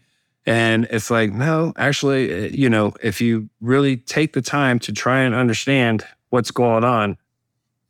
And 0.45 0.85
it's 0.91 1.09
like, 1.09 1.31
no, 1.31 1.71
actually, 1.77 2.33
uh, 2.33 2.49
you 2.51 2.69
know, 2.69 2.93
if 3.01 3.21
you 3.21 3.49
really 3.61 3.95
take 3.95 4.33
the 4.33 4.41
time 4.41 4.79
to 4.79 4.91
try 4.91 5.21
and 5.21 5.33
understand 5.33 6.03
what's 6.29 6.51
going 6.51 6.83
on, 6.83 7.17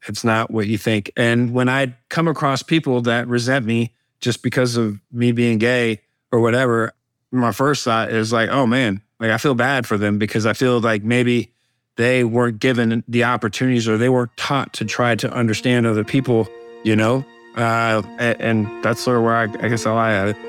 it's 0.08 0.23
not 0.23 0.52
what 0.52 0.67
you 0.67 0.78
think. 0.78 1.12
And 1.17 1.54
when 1.54 1.69
I 1.69 1.95
come 2.10 2.28
across 2.28 2.63
people 2.63 3.02
that 3.02 3.28
resent 3.28 3.65
me 3.65 3.93
just 4.19 4.43
because 4.43 4.78
of 4.78 4.99
me 5.12 5.32
being 5.32 5.58
gay 5.58 6.02
or 6.32 6.39
whatever, 6.39 6.93
my 7.32 7.52
first 7.52 7.84
thought 7.84 8.12
is 8.12 8.32
like, 8.32 8.49
oh 8.49 8.65
man, 8.65 9.02
like 9.19 9.32
I 9.32 9.38
feel 9.38 9.56
bad 9.56 9.86
for 9.86 9.97
them 9.97 10.17
because 10.17 10.45
I 10.45 10.54
feel 10.54 10.80
like 10.80 11.04
maybe 11.04 11.54
they 11.97 12.23
weren't 12.23 12.60
given 12.60 13.04
the 13.08 13.25
opportunities 13.25 13.88
or 13.88 13.97
they 13.97 14.10
weren't 14.10 14.36
taught 14.38 14.73
to 14.73 14.86
try 14.86 15.15
to 15.15 15.30
understand 15.32 15.86
other 15.86 16.06
people, 16.06 16.47
you 16.84 16.95
know? 16.95 17.25
Uh, 17.56 18.02
and 18.19 18.67
that's 18.84 19.02
sort 19.02 19.17
of 19.17 19.23
where 19.23 19.36
I, 19.36 19.43
I 19.43 19.67
guess 19.67 19.86
I'll 19.86 19.99
at 19.99 20.30
it. 20.30 20.48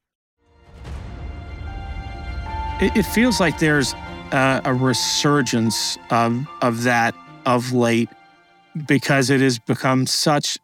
It, 2.81 2.97
it 2.97 3.03
feels 3.03 3.39
like 3.39 3.59
there's 3.59 3.93
uh, 4.31 4.61
a 4.65 4.73
resurgence 4.73 5.99
of 6.09 6.47
of 6.63 6.83
that 6.83 7.13
of 7.45 7.73
late 7.73 8.09
because 8.87 9.29
it 9.29 9.39
has 9.39 9.59
become 9.59 10.07
such 10.07 10.57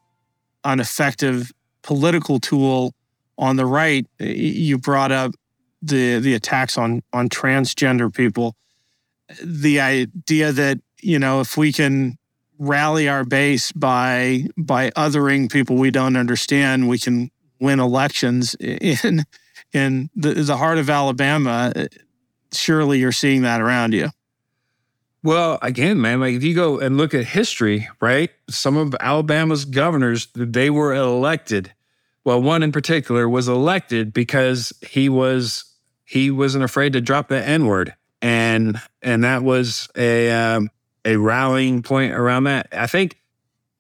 an 0.64 0.80
effective 0.80 1.52
political 1.84 2.40
tool 2.40 2.94
on 3.38 3.56
the 3.56 3.68
right. 3.68 4.08
You 4.20 4.80
brought 4.80 5.12
up 5.12 5.34
the 5.84 6.20
the 6.20 6.34
attacks 6.34 6.76
on 6.76 7.04
on 7.14 7.30
transgender 7.30 8.12
people. 8.12 8.56
The 9.44 9.80
idea 9.80 10.52
that 10.52 10.80
you 11.02 11.20
know 11.20 11.40
if 11.40 11.56
we 11.56 11.72
can 11.72 12.18
rally 12.58 13.08
our 13.08 13.26
base 13.26 13.72
by 13.74 14.48
by 14.58 14.90
othering 14.92 15.52
people 15.52 15.76
we 15.76 15.92
don't 15.92 16.18
understand, 16.18 16.90
we 16.90 16.98
can 16.98 17.30
win 17.60 17.80
elections 17.80 18.56
in 18.56 19.24
in 19.72 20.10
the, 20.16 20.34
the 20.34 20.58
heart 20.58 20.80
of 20.80 20.90
Alabama. 20.90 21.72
Surely 22.54 23.00
you're 23.00 23.12
seeing 23.12 23.42
that 23.44 23.62
around 23.62 23.94
you. 23.94 24.10
Well, 25.24 25.60
again, 25.62 26.00
man, 26.00 26.20
like 26.20 26.36
if 26.36 26.44
you 26.44 26.56
go 26.56 26.80
and 26.80 26.98
look 26.98 27.14
at 27.14 27.26
history, 27.26 27.90
right? 28.00 28.30
Some 28.50 28.78
of 28.78 28.96
Alabama's 29.00 29.66
governors, 29.66 30.28
they 30.36 30.70
were 30.70 30.94
elected. 30.94 31.74
Well, 32.24 32.42
one 32.42 32.64
in 32.64 32.72
particular 32.72 33.28
was 33.28 33.48
elected 33.48 34.14
because 34.14 34.74
he 34.88 35.10
was 35.10 35.66
he 36.06 36.32
wasn't 36.32 36.64
afraid 36.64 36.94
to 36.94 37.02
drop 37.02 37.28
the 37.28 37.46
N 37.46 37.66
word, 37.66 37.94
and 38.22 38.80
and 39.02 39.24
that 39.24 39.44
was 39.44 39.90
a 39.96 40.32
um, 40.32 40.70
a 41.04 41.18
rallying 41.18 41.84
point 41.84 42.14
around 42.14 42.46
that. 42.46 42.68
I 42.72 42.88
think 42.88 43.20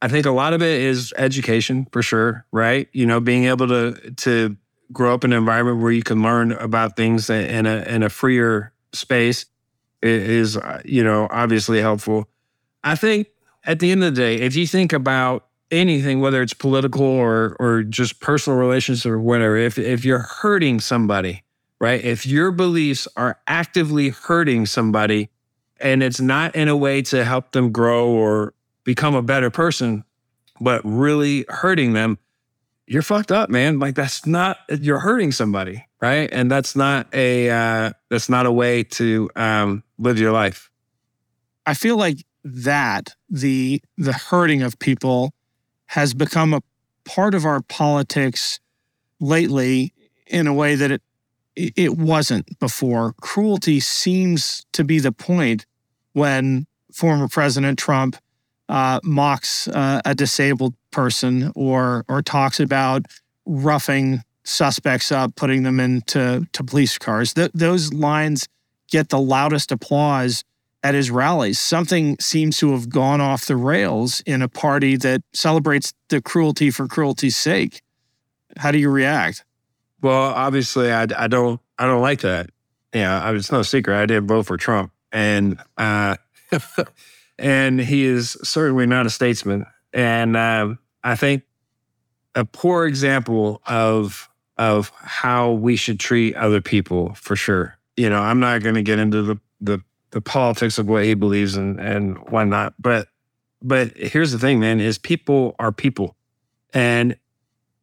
I 0.01 0.08
think 0.08 0.25
a 0.25 0.32
lot 0.32 0.53
of 0.53 0.62
it 0.62 0.82
is 0.82 1.13
education 1.17 1.88
for 1.91 2.01
sure, 2.01 2.45
right? 2.51 2.88
You 2.93 3.06
know, 3.06 3.19
being 3.19 3.45
able 3.45 3.67
to 3.67 4.12
to 4.17 4.58
grow 4.91 5.13
up 5.13 5.23
in 5.23 5.34
an 5.34 5.38
environment 5.38 5.82
where 5.82 5.91
you 5.91 6.04
can 6.04 6.21
learn 6.21 6.52
about 6.54 6.95
things 6.95 7.30
in 7.30 7.65
a 7.65 7.84
in 7.84 8.04
a 8.04 8.10
freer 8.10 8.73
space 8.93 9.45
is 10.02 10.58
uh, 10.58 10.82
you 10.86 11.04
know 11.04 11.28
obviously 11.32 11.80
helpful. 11.80 12.28
I 12.84 12.95
think 12.95 13.28
at 13.65 13.80
the 13.80 13.91
end 13.91 14.04
of 14.04 14.15
the 14.15 14.21
day, 14.21 14.36
if 14.36 14.56
you 14.56 14.67
think 14.67 14.93
about 14.93 15.45
anything, 15.71 16.21
whether 16.21 16.41
it's 16.41 16.54
political 16.54 17.06
or 17.06 17.56
or 17.60 17.84
just 17.84 18.19
personal 18.19 18.58
relations 18.58 19.06
or 19.06 19.19
whatever, 19.19 19.58
if 19.58 19.78
if 19.78 20.06
you're 20.06 20.19
hurting 20.19 20.80
somebody, 20.80 21.43
right? 21.80 22.04
If 22.04 22.26
your 22.26 22.52
beliefs 22.52 23.08
are 23.15 23.39
actively 23.47 24.10
hurting 24.10 24.65
somebody, 24.65 25.30
and 25.80 26.02
it's 26.02 26.21
not 26.21 26.56
in 26.56 26.67
a 26.67 26.78
way 26.78 27.02
to 27.04 27.26
help 27.26 27.52
them 27.52 27.71
grow 27.71 28.08
or 28.08 28.54
become 28.84 29.15
a 29.15 29.21
better 29.21 29.50
person, 29.50 30.04
but 30.62 30.82
really 30.84 31.45
hurting 31.50 31.93
them, 31.93 32.17
you're 32.88 33.02
fucked 33.02 33.32
up, 33.32 33.50
man. 33.50 33.80
Like 33.80 33.95
that's 33.95 34.26
not 34.26 34.58
you're 34.69 35.00
hurting 35.00 35.32
somebody, 35.32 35.86
right? 36.02 36.30
And 36.32 36.50
that's 36.50 36.76
not 36.76 37.13
a 37.13 37.50
uh, 37.50 37.91
that's 38.10 38.30
not 38.30 38.45
a 38.45 38.52
way 38.52 38.84
to 38.84 39.30
um, 39.36 39.84
live 39.97 40.17
your 40.19 40.32
life. 40.32 40.71
I 41.65 41.73
feel 41.73 41.97
like 41.97 42.26
that 42.43 43.13
the 43.30 43.82
the 43.97 44.13
hurting 44.13 44.63
of 44.63 44.80
people 44.80 45.34
has 45.88 46.13
become 46.13 46.54
a 46.54 46.62
part 47.04 47.36
of 47.36 47.45
our 47.45 47.62
politics 47.62 48.60
lately 49.19 49.93
in 50.26 50.47
a 50.47 50.54
way 50.54 50.76
that 50.76 50.91
it 50.91 51.02
it 51.56 51.97
wasn't 51.97 52.58
before. 52.60 53.13
Cruelty 53.19 53.80
seems 53.80 54.65
to 54.71 54.84
be 54.84 55.00
the 55.00 55.12
point 55.12 55.65
when 56.13 56.67
former 56.93 57.28
President 57.28 57.78
Trump 57.78 58.15
uh, 58.69 58.99
mocks 59.03 59.67
uh, 59.67 60.01
a 60.06 60.15
disabled 60.15 60.73
person 60.91 61.51
or 61.56 62.06
or 62.08 62.21
talks 62.21 62.60
about 62.60 63.06
roughing 63.45 64.23
suspects 64.43 65.12
up, 65.12 65.36
putting 65.36 65.63
them 65.63 65.80
into 65.80 66.47
to 66.53 66.63
police 66.63 66.97
cars. 66.97 67.34
Th- 67.34 67.51
those 67.53 67.93
lines 67.93 68.47
get 68.89 69.10
the 69.10 69.19
loudest 69.19 69.71
applause 69.71 70.43
at 70.84 70.95
his 70.95 71.12
rallies. 71.12 71.60
Something 71.60 72.17
seems 72.19 72.58
to 72.60 72.71
have 72.71 72.89
gone 72.89 73.19
off 73.19 73.45
the 73.45 73.58
rails 73.58 74.21
in 74.25 74.41
a 74.41 74.47
party 74.47 74.95
that 74.97 75.21
celebrates 75.34 75.93
the 76.10 76.21
cruelty 76.21 76.71
for 76.71 76.88
cruelty's 76.88 77.36
sake. 77.36 77.82
How 78.58 78.71
do 78.71 78.77
you 78.77 78.89
react? 78.89 79.43
Well, 80.01 80.34
obviously, 80.34 80.91
I, 80.91 81.08
I 81.17 81.27
don't 81.27 81.60
I 81.77 81.86
don't 81.86 82.01
like 82.01 82.21
that. 82.21 82.49
Yeah, 82.93 83.32
it's 83.32 83.51
no 83.51 83.62
secret. 83.63 83.97
I 83.97 84.06
didn't 84.06 84.27
vote 84.27 84.45
for 84.45 84.58
Trump, 84.58 84.91
and 85.12 85.60
uh, 85.77 86.15
and 87.38 87.80
he 87.80 88.06
is 88.06 88.38
certainly 88.43 88.86
not 88.86 89.06
a 89.06 89.10
statesman. 89.10 89.65
And 89.93 90.36
um, 90.36 90.80
I 91.04 91.15
think 91.15 91.43
a 92.36 92.45
poor 92.45 92.86
example 92.86 93.62
of 93.65 94.30
of 94.58 94.91
how 94.97 95.52
we 95.52 95.76
should 95.76 96.00
treat 96.00 96.36
other 96.36 96.62
people 96.62 97.13
for 97.13 97.36
sure. 97.36 97.78
You 97.95 98.10
know, 98.10 98.19
I'm 98.19 98.39
not 98.39 98.63
going 98.63 98.76
to 98.76 98.82
get 98.82 99.00
into 99.00 99.21
the, 99.21 99.39
the 99.62 99.82
the 100.12 100.21
politics 100.21 100.78
of 100.78 100.88
what 100.88 101.04
he 101.04 101.13
believes 101.13 101.56
and 101.56 101.80
and 101.80 102.17
whatnot, 102.30 102.73
but 102.80 103.08
but 103.62 103.95
here's 103.97 104.32
the 104.32 104.39
thing, 104.39 104.60
man: 104.60 104.80
is 104.80 104.97
people 104.97 105.56
are 105.60 105.71
people, 105.71 106.15
and 106.73 107.17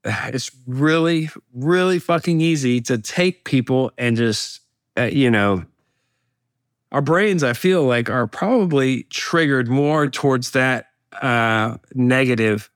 it's 0.05 0.51
really, 0.67 1.31
really 1.53 1.99
fucking 1.99 2.40
easy 2.40 2.81
to 2.83 2.99
take 2.99 3.45
people 3.45 3.90
and 3.97 4.17
just, 4.17 4.61
uh, 4.99 5.05
you 5.05 5.31
know, 5.31 5.64
our 6.94 7.02
brains, 7.02 7.42
I 7.42 7.54
feel 7.54 7.83
like, 7.83 8.09
are 8.09 8.28
probably 8.28 9.02
triggered 9.11 9.66
more 9.66 10.07
towards 10.09 10.52
that 10.52 10.87
uh, 11.20 11.78
negative. 11.92 12.70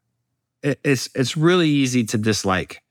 It, 0.60 0.80
it's 0.82 1.08
it's 1.14 1.36
really 1.36 1.68
easy 1.68 2.02
to 2.02 2.18
dislike 2.18 2.82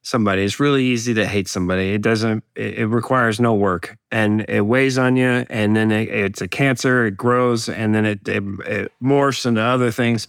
somebody. 0.00 0.42
It's 0.42 0.58
really 0.58 0.82
easy 0.82 1.12
to 1.12 1.26
hate 1.26 1.48
somebody. 1.48 1.92
It 1.92 2.00
doesn't. 2.00 2.44
It, 2.54 2.78
it 2.78 2.86
requires 2.86 3.38
no 3.38 3.52
work, 3.52 3.98
and 4.10 4.46
it 4.48 4.62
weighs 4.62 4.96
on 4.96 5.16
you, 5.16 5.44
and 5.50 5.76
then 5.76 5.92
it, 5.92 6.08
it's 6.08 6.40
a 6.40 6.48
cancer. 6.48 7.04
It 7.04 7.16
grows, 7.18 7.68
and 7.68 7.94
then 7.94 8.06
it, 8.06 8.26
it 8.26 8.42
it 8.66 8.92
morphs 9.02 9.44
into 9.44 9.60
other 9.60 9.90
things. 9.90 10.28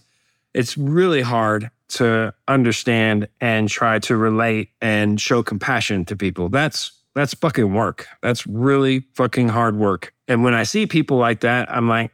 It's 0.52 0.76
really 0.76 1.22
hard 1.22 1.70
to 1.88 2.34
understand 2.46 3.26
and 3.40 3.70
try 3.70 4.00
to 4.00 4.18
relate 4.18 4.68
and 4.82 5.18
show 5.18 5.42
compassion 5.42 6.04
to 6.04 6.14
people. 6.14 6.50
That's 6.50 6.92
that's 7.14 7.34
fucking 7.34 7.72
work. 7.74 8.06
That's 8.22 8.46
really 8.46 9.04
fucking 9.14 9.48
hard 9.48 9.76
work. 9.76 10.14
And 10.28 10.42
when 10.42 10.54
I 10.54 10.62
see 10.62 10.86
people 10.86 11.18
like 11.18 11.40
that, 11.40 11.70
I'm 11.70 11.88
like, 11.88 12.12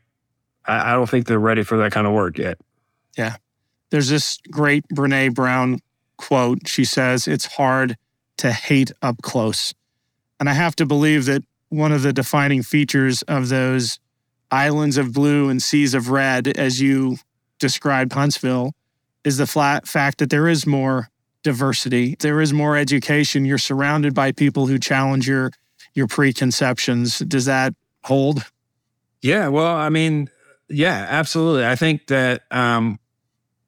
I, 0.65 0.93
I 0.93 0.95
don't 0.95 1.09
think 1.09 1.27
they're 1.27 1.39
ready 1.39 1.63
for 1.63 1.79
that 1.79 1.93
kind 1.93 2.07
of 2.07 2.13
work 2.13 2.39
yet. 2.39 2.59
Yeah. 3.17 3.37
There's 3.91 4.09
this 4.09 4.39
great 4.51 4.85
Brene 4.93 5.35
Brown 5.35 5.81
quote. 6.17 6.69
She 6.69 6.85
says, 6.85 7.29
It's 7.29 7.47
hard 7.47 7.97
to 8.39 8.53
hate 8.53 8.93
up 9.03 9.23
close. 9.23 9.73
And 10.41 10.49
I 10.49 10.53
have 10.53 10.77
to 10.77 10.87
believe 10.87 11.25
that 11.27 11.43
one 11.69 11.93
of 11.93 12.03
the 12.03 12.13
defining 12.13 12.63
features 12.63 13.23
of 13.23 13.49
those 13.49 13.99
islands 14.51 14.97
of 14.97 15.13
blue 15.13 15.49
and 15.49 15.63
seas 15.63 15.95
of 15.95 16.11
red, 16.11 16.49
as 16.49 16.81
you 16.81 17.19
described 17.59 18.13
Huntsville, 18.13 18.73
is 19.25 19.37
the 19.37 19.47
flat 19.47 19.87
fact 19.87 20.19
that 20.19 20.31
there 20.31 20.49
is 20.49 20.67
more 20.67 21.11
diversity. 21.43 22.17
There 22.19 22.41
is 22.41 22.53
more 22.53 22.77
education. 22.77 23.45
You're 23.45 23.59
surrounded 23.59 24.15
by 24.15 24.33
people 24.33 24.67
who 24.67 24.79
challenge 24.79 25.29
your 25.29 25.53
your 25.95 26.07
preconceptions. 26.07 27.19
Does 27.21 27.47
that 27.47 27.75
hold? 28.05 28.45
Yeah, 29.21 29.49
well, 29.49 29.75
I 29.75 29.89
mean, 29.89 30.31
yeah, 30.69 31.07
absolutely. 31.09 31.67
I 31.67 31.75
think 31.75 32.07
that 32.07 32.43
um, 32.51 32.99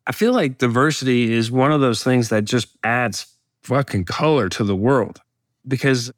I 0.06 0.12
feel 0.12 0.33
like 0.33 0.59
diversity 0.59 1.33
is 1.33 1.50
one 1.50 1.72
of 1.72 1.80
those 1.80 2.04
things 2.04 2.28
that 2.28 2.44
just 2.44 2.68
adds 2.85 3.26
fucking 3.62 4.04
color 4.04 4.48
to 4.48 4.64
the 4.64 4.76
world 4.76 5.20
because 5.66 6.12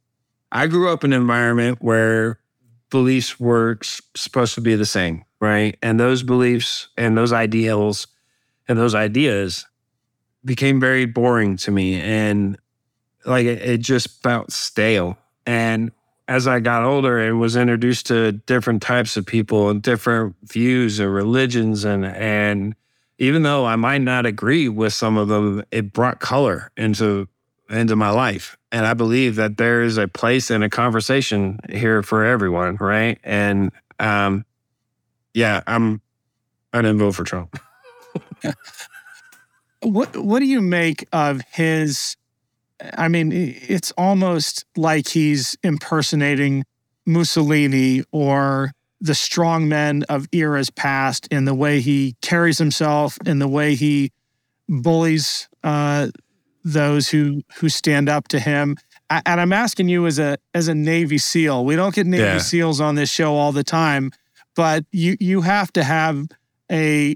I 0.51 0.67
grew 0.67 0.91
up 0.91 1.03
in 1.03 1.13
an 1.13 1.21
environment 1.21 1.79
where 1.81 2.39
beliefs 2.89 3.39
were 3.39 3.79
supposed 4.15 4.53
to 4.55 4.61
be 4.61 4.75
the 4.75 4.85
same, 4.85 5.25
right? 5.39 5.77
And 5.81 5.99
those 5.99 6.23
beliefs 6.23 6.89
and 6.95 7.17
those 7.17 7.33
ideals 7.33 8.07
and 8.67 8.77
those 8.77 8.95
ideas 8.95 9.65
became 10.45 10.79
very 10.79 11.05
boring 11.05 11.57
to 11.57 11.71
me 11.71 11.99
and 11.99 12.57
like 13.25 13.45
it, 13.45 13.61
it 13.61 13.77
just 13.79 14.21
felt 14.21 14.51
stale. 14.51 15.17
And 15.45 15.91
as 16.27 16.47
I 16.47 16.59
got 16.59 16.83
older 16.83 17.19
and 17.19 17.39
was 17.39 17.55
introduced 17.55 18.07
to 18.07 18.33
different 18.33 18.81
types 18.81 19.17
of 19.17 19.25
people 19.25 19.69
and 19.69 19.81
different 19.81 20.35
views 20.43 20.99
and 20.99 21.13
religions 21.13 21.83
and 21.85 22.05
and 22.05 22.75
even 23.19 23.43
though 23.43 23.65
I 23.65 23.75
might 23.75 24.01
not 24.01 24.25
agree 24.25 24.67
with 24.67 24.93
some 24.93 25.17
of 25.17 25.27
them, 25.27 25.63
it 25.71 25.93
brought 25.93 26.19
color 26.19 26.71
into 26.75 27.27
into 27.69 27.95
my 27.95 28.09
life. 28.09 28.57
And 28.71 28.85
I 28.85 28.93
believe 28.93 29.35
that 29.35 29.57
there 29.57 29.83
is 29.83 29.97
a 29.97 30.07
place 30.07 30.49
and 30.49 30.63
a 30.63 30.69
conversation 30.69 31.59
here 31.69 32.03
for 32.03 32.25
everyone, 32.25 32.77
right? 32.77 33.19
And 33.23 33.71
um, 33.99 34.45
yeah, 35.33 35.61
I'm 35.67 36.01
I 36.73 36.81
didn't 36.81 36.99
vote 36.99 37.13
for 37.13 37.23
Trump. 37.23 37.57
What 39.83 40.15
What 40.17 40.39
do 40.39 40.45
you 40.45 40.61
make 40.61 41.05
of 41.11 41.41
his? 41.51 42.15
I 42.97 43.07
mean, 43.07 43.31
it's 43.33 43.91
almost 43.91 44.65
like 44.75 45.07
he's 45.07 45.57
impersonating 45.63 46.65
Mussolini 47.05 48.03
or 48.11 48.71
the 48.99 49.15
strong 49.15 49.67
men 49.67 50.03
of 50.09 50.27
eras 50.31 50.69
past 50.69 51.27
in 51.27 51.45
the 51.45 51.53
way 51.53 51.81
he 51.81 52.15
carries 52.21 52.57
himself, 52.57 53.17
in 53.25 53.39
the 53.39 53.47
way 53.47 53.75
he 53.75 54.11
bullies 54.67 55.47
uh, 55.63 56.07
those 56.63 57.09
who 57.09 57.41
who 57.57 57.69
stand 57.69 58.09
up 58.09 58.27
to 58.29 58.39
him. 58.39 58.77
And 59.09 59.39
I'm 59.39 59.53
asking 59.53 59.89
you 59.89 60.07
as 60.07 60.19
a 60.19 60.37
as 60.53 60.67
a 60.67 60.75
Navy 60.75 61.17
SEAL. 61.17 61.65
We 61.65 61.75
don't 61.75 61.93
get 61.93 62.07
Navy 62.07 62.23
Yeah. 62.23 62.37
SEALs 62.39 62.81
on 62.81 62.95
this 62.95 63.11
show 63.11 63.35
all 63.35 63.51
the 63.51 63.63
time, 63.63 64.11
but 64.55 64.85
you 64.91 65.17
you 65.19 65.41
have 65.41 65.71
to 65.73 65.83
have 65.83 66.27
a 66.71 67.15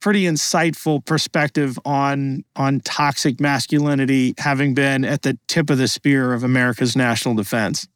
pretty 0.00 0.24
insightful 0.24 1.04
perspective 1.04 1.78
on 1.84 2.44
on 2.56 2.80
toxic 2.80 3.40
masculinity 3.40 4.34
having 4.38 4.74
been 4.74 5.04
at 5.04 5.22
the 5.22 5.38
tip 5.48 5.70
of 5.70 5.78
the 5.78 5.88
spear 5.88 6.32
of 6.32 6.44
America's 6.44 6.96
national 6.96 7.34
defense. 7.34 7.88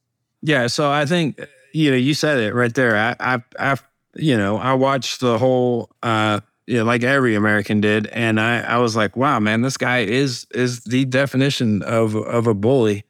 Yeah, 0.43 0.67
so 0.67 0.91
I 0.91 1.07
think 1.07 1.41
you 1.73 1.91
know 1.91 1.97
you 1.97 2.15
said 2.15 2.39
it 2.39 2.55
right 2.55 2.75
there. 2.75 2.97
I, 2.97 3.17
I, 3.21 3.43
I 3.59 3.77
you 4.15 4.37
know, 4.37 4.59
I 4.59 4.75
watched 4.75 5.21
the 5.21 5.39
whole, 5.39 5.91
uh, 6.03 6.41
you 6.67 6.79
know, 6.79 6.85
like 6.85 7.03
every 7.03 7.35
American 7.35 7.81
did, 7.81 8.07
and 8.09 8.41
I, 8.41 8.61
I 8.61 8.79
was 8.79 8.95
like, 8.95 9.17
wow, 9.17 9.41
man, 9.41 9.63
this 9.63 9.77
guy 9.77 10.01
is 10.01 10.47
is 10.55 10.85
the 10.85 11.05
definition 11.07 11.83
of 11.83 12.15
of 12.15 12.47
a 12.47 12.55
bully, 12.55 13.05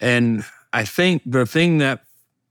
and 0.00 0.44
I 0.72 0.84
think 0.84 1.22
the 1.24 1.46
thing 1.46 1.78
that 1.78 2.05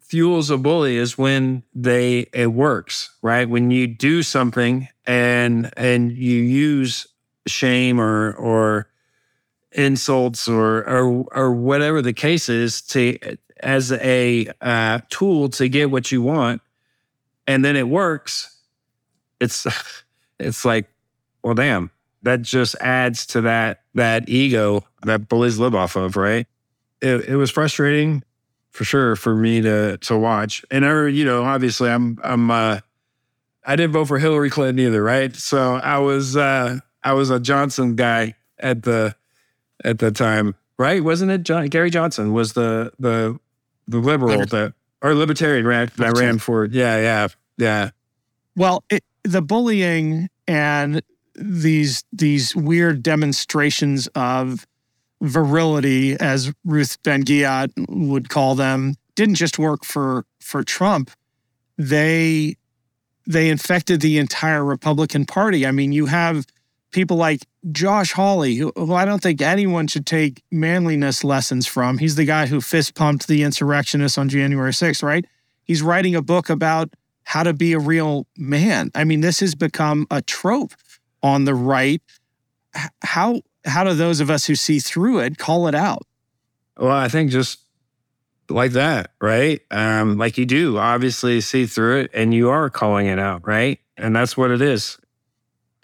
fuels 0.08 0.50
a 0.50 0.58
bully 0.58 0.98
is 0.98 1.18
when 1.18 1.63
they 1.74 2.28
it 2.34 2.54
works, 2.54 3.15
right? 3.22 3.50
When 3.50 3.72
you 3.72 3.88
do 3.88 4.24
something 4.24 4.88
and 5.06 5.72
and 5.78 6.12
you 6.12 6.41
use 6.41 7.08
shame 7.48 8.00
or 8.00 8.34
or 8.34 8.88
insults 9.72 10.48
or 10.48 10.88
or 10.88 11.26
or 11.32 11.54
whatever 11.54 12.02
the 12.02 12.13
case 12.13 12.50
is 12.50 12.82
to 12.84 13.18
as 13.60 13.91
a 13.91 14.48
uh, 14.62 15.00
tool 15.10 15.50
to 15.50 15.68
get 15.68 15.89
what 15.89 16.12
you 16.12 16.22
want, 16.22 16.62
and 17.48 17.65
then 17.65 17.76
it 17.76 17.88
works. 17.88 18.60
It's 19.39 19.65
it's 20.39 20.65
like, 20.65 20.88
well, 21.44 21.56
damn, 21.56 21.89
that 22.22 22.41
just 22.41 22.76
adds 22.80 23.26
to 23.28 23.41
that 23.41 23.82
that 23.96 24.30
ego 24.30 24.84
that 25.04 25.28
bullies 25.28 25.58
live 25.58 25.74
off 25.74 25.96
of, 25.96 26.15
right? 26.15 26.48
It, 27.02 27.26
it 27.26 27.36
was 27.36 27.52
frustrating 27.52 28.24
for 28.76 28.84
sure 28.84 29.16
for 29.16 29.34
me 29.34 29.62
to 29.62 29.98
to 29.98 30.18
watch, 30.18 30.66
and 30.70 30.86
I, 30.86 31.08
you 31.08 31.24
know, 31.24 31.44
obviously, 31.46 31.90
I'm 31.90 32.20
I'm 32.22 32.52
uh, 32.52 32.82
I 33.66 33.76
didn't 33.78 33.94
vote 33.94 34.06
for 34.06 34.20
Hillary 34.20 34.50
Clinton 34.50 34.86
either, 34.86 35.02
right? 35.02 35.34
So 35.34 35.76
I 35.76 36.00
was 36.00 36.36
uh, 36.36 36.80
I 37.02 37.14
was 37.14 37.30
a 37.30 37.40
Johnson 37.40 37.96
guy 37.96 38.36
at 38.60 38.84
the 38.84 39.16
at 39.84 40.00
the 40.00 40.12
time, 40.12 40.56
right? 40.78 41.02
Wasn't 41.02 41.32
it 41.32 41.44
John, 41.44 41.68
Gary 41.68 41.90
Johnson 41.90 42.34
was 42.34 42.52
the 42.52 42.92
the 43.00 43.40
the 43.88 44.00
liberal 44.00 44.40
Liber- 44.40 44.46
that 44.48 44.74
or 45.02 45.16
libertarian 45.16 45.66
ran, 45.66 45.90
that 45.96 46.18
ran 46.18 46.38
for 46.38 46.66
yeah 46.66 47.00
yeah 47.00 47.28
yeah 47.58 47.90
Well, 48.58 48.84
it, 48.90 49.06
the 49.24 49.42
bullying 49.42 50.28
and 50.50 51.02
these 51.34 52.04
these 52.12 52.54
weird 52.56 53.04
demonstrations 53.04 54.08
of 54.16 54.68
virility, 55.21 56.15
as 56.19 56.54
Ruth 56.63 57.01
Ben 57.04 57.23
Ghiat 57.23 57.71
would 57.89 58.30
call 58.30 58.56
them, 58.56 58.95
didn't 59.15 59.36
just 59.36 59.58
work 59.58 59.84
for 59.86 60.25
for 60.39 60.63
Trump. 60.63 61.12
They 61.78 62.56
they 63.28 63.49
infected 63.49 64.01
the 64.01 64.17
entire 64.17 64.63
Republican 64.63 65.25
Party. 65.25 65.65
I 65.65 65.71
mean, 65.71 65.91
you 65.91 66.06
have 66.06 66.45
people 66.91 67.17
like 67.17 67.45
Josh 67.71 68.13
Hawley, 68.13 68.56
who, 68.56 68.71
who 68.75 68.93
I 68.93 69.06
don't 69.06 69.21
think 69.21 69.41
anyone 69.41 69.88
should 69.88 70.06
take 70.06 70.43
manliness 70.51 71.23
lessons 71.23 71.65
from. 71.67 71.97
He's 71.97 72.15
the 72.15 72.25
guy 72.25 72.45
who 72.45 72.62
fist 72.62 72.95
pumped 72.95 73.28
the 73.28 73.43
insurrectionists 73.43 74.17
on 74.17 74.30
January 74.30 74.71
6th, 74.71 75.04
right? 75.04 75.25
He's 75.63 75.82
writing 75.82 76.15
a 76.15 76.21
book 76.21 76.49
about 76.49 76.93
how 77.23 77.43
to 77.43 77.54
be 77.54 77.73
a 77.73 77.80
real 77.80 78.28
man. 78.38 78.91
I 78.95 79.04
mean, 79.04 79.21
this 79.21 79.39
has 79.39 79.56
become 79.56 80.06
a 80.12 80.21
trope 80.21 80.73
on 81.23 81.45
the 81.45 81.56
right. 81.56 82.01
How 83.01 83.41
how 83.65 83.84
do 83.84 83.93
those 83.93 84.19
of 84.19 84.30
us 84.30 84.45
who 84.45 84.56
see 84.56 84.80
through 84.80 85.19
it 85.19 85.38
call 85.38 85.67
it 85.67 85.75
out? 85.75 86.04
Well, 86.78 86.91
I 86.91 87.08
think 87.08 87.32
just 87.32 87.60
like 88.49 88.71
that, 88.73 89.12
right? 89.21 89.62
Um, 89.71 90.17
like 90.17 90.38
you 90.38 90.45
do 90.45 90.78
obviously 90.78 91.41
see 91.41 91.65
through 91.65 92.01
it 92.01 92.12
and 92.13 92.34
you 92.34 92.49
are 92.49 92.69
calling 92.69 93.08
it 93.08 93.19
out, 93.19 93.47
right? 93.47 93.80
And 93.97 94.15
that's 94.15 94.38
what 94.38 94.51
it 94.51 94.62
is. 94.62 94.97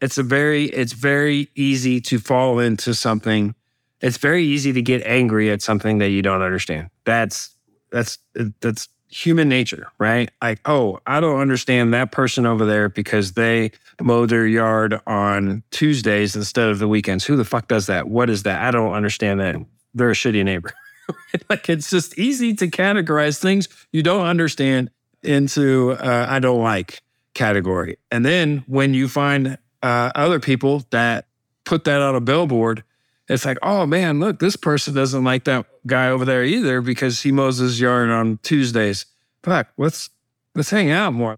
It's 0.02 0.18
a 0.18 0.24
very, 0.24 0.66
it's 0.66 0.94
very 0.94 1.50
easy 1.56 2.02
to 2.02 2.20
fall 2.20 2.60
into 2.60 2.94
something. 2.94 3.56
It's 4.02 4.18
very 4.18 4.44
easy 4.44 4.74
to 4.74 4.82
get 4.82 5.04
angry 5.06 5.52
at 5.52 5.62
something 5.62 6.00
that 6.00 6.10
you 6.10 6.22
don't 6.22 6.42
understand. 6.42 6.90
That's, 7.06 7.56
that's, 7.92 8.18
that's 8.60 8.90
human 9.12 9.50
nature, 9.50 9.92
right? 10.00 10.32
Like, 10.42 10.62
oh, 10.66 11.00
I 11.06 11.20
don't 11.20 11.40
understand 11.40 11.94
that 11.94 12.12
person 12.12 12.46
over 12.46 12.66
there 12.66 12.90
because 12.90 13.34
they 13.34 13.72
mow 14.02 14.26
their 14.26 14.48
yard 14.48 15.00
on 15.06 15.64
Tuesdays 15.72 16.36
instead 16.36 16.70
of 16.70 16.80
the 16.80 16.88
weekends. 16.88 17.26
Who 17.26 17.36
the 17.36 17.46
fuck 17.46 17.68
does 17.68 17.88
that? 17.88 18.08
What 18.08 18.30
is 18.30 18.44
that? 18.44 18.62
I 18.62 18.72
don't 18.72 18.94
understand 18.94 19.40
that. 19.42 19.58
They're 19.94 20.12
a 20.12 20.14
shitty 20.14 20.44
neighbor. 20.44 20.74
like 21.50 21.70
it's 21.70 21.90
just 21.90 22.18
easy 22.18 22.54
to 22.56 22.68
categorize 22.68 23.40
things 23.40 23.68
you 23.92 24.02
don't 24.02 24.26
understand 24.26 24.90
into 25.24 25.92
uh, 25.92 26.26
I 26.28 26.40
don't 26.40 26.62
like 26.62 27.02
category. 27.34 27.98
And 28.10 28.26
then 28.26 28.64
when 28.68 28.94
you 28.94 29.08
find 29.08 29.58
uh, 29.84 30.12
other 30.16 30.40
people 30.40 30.84
that 30.92 31.28
put 31.66 31.84
that 31.84 32.02
on 32.02 32.16
a 32.16 32.22
billboard, 32.22 32.84
it's 33.32 33.46
like, 33.46 33.58
oh 33.62 33.86
man, 33.86 34.20
look, 34.20 34.40
this 34.40 34.56
person 34.56 34.94
doesn't 34.94 35.24
like 35.24 35.46
that 35.46 35.66
guy 35.88 36.10
over 36.10 36.26
there 36.26 36.44
either 36.44 36.82
because 36.82 37.22
he 37.22 37.32
mows 37.32 37.58
his 37.58 37.80
yard 37.80 38.10
on 38.10 38.40
Tuesdays. 38.44 39.06
Fuck, 39.44 39.70
let's 39.78 40.10
let's 40.56 40.70
hang 40.70 40.92
out 40.92 41.14
more. 41.14 41.38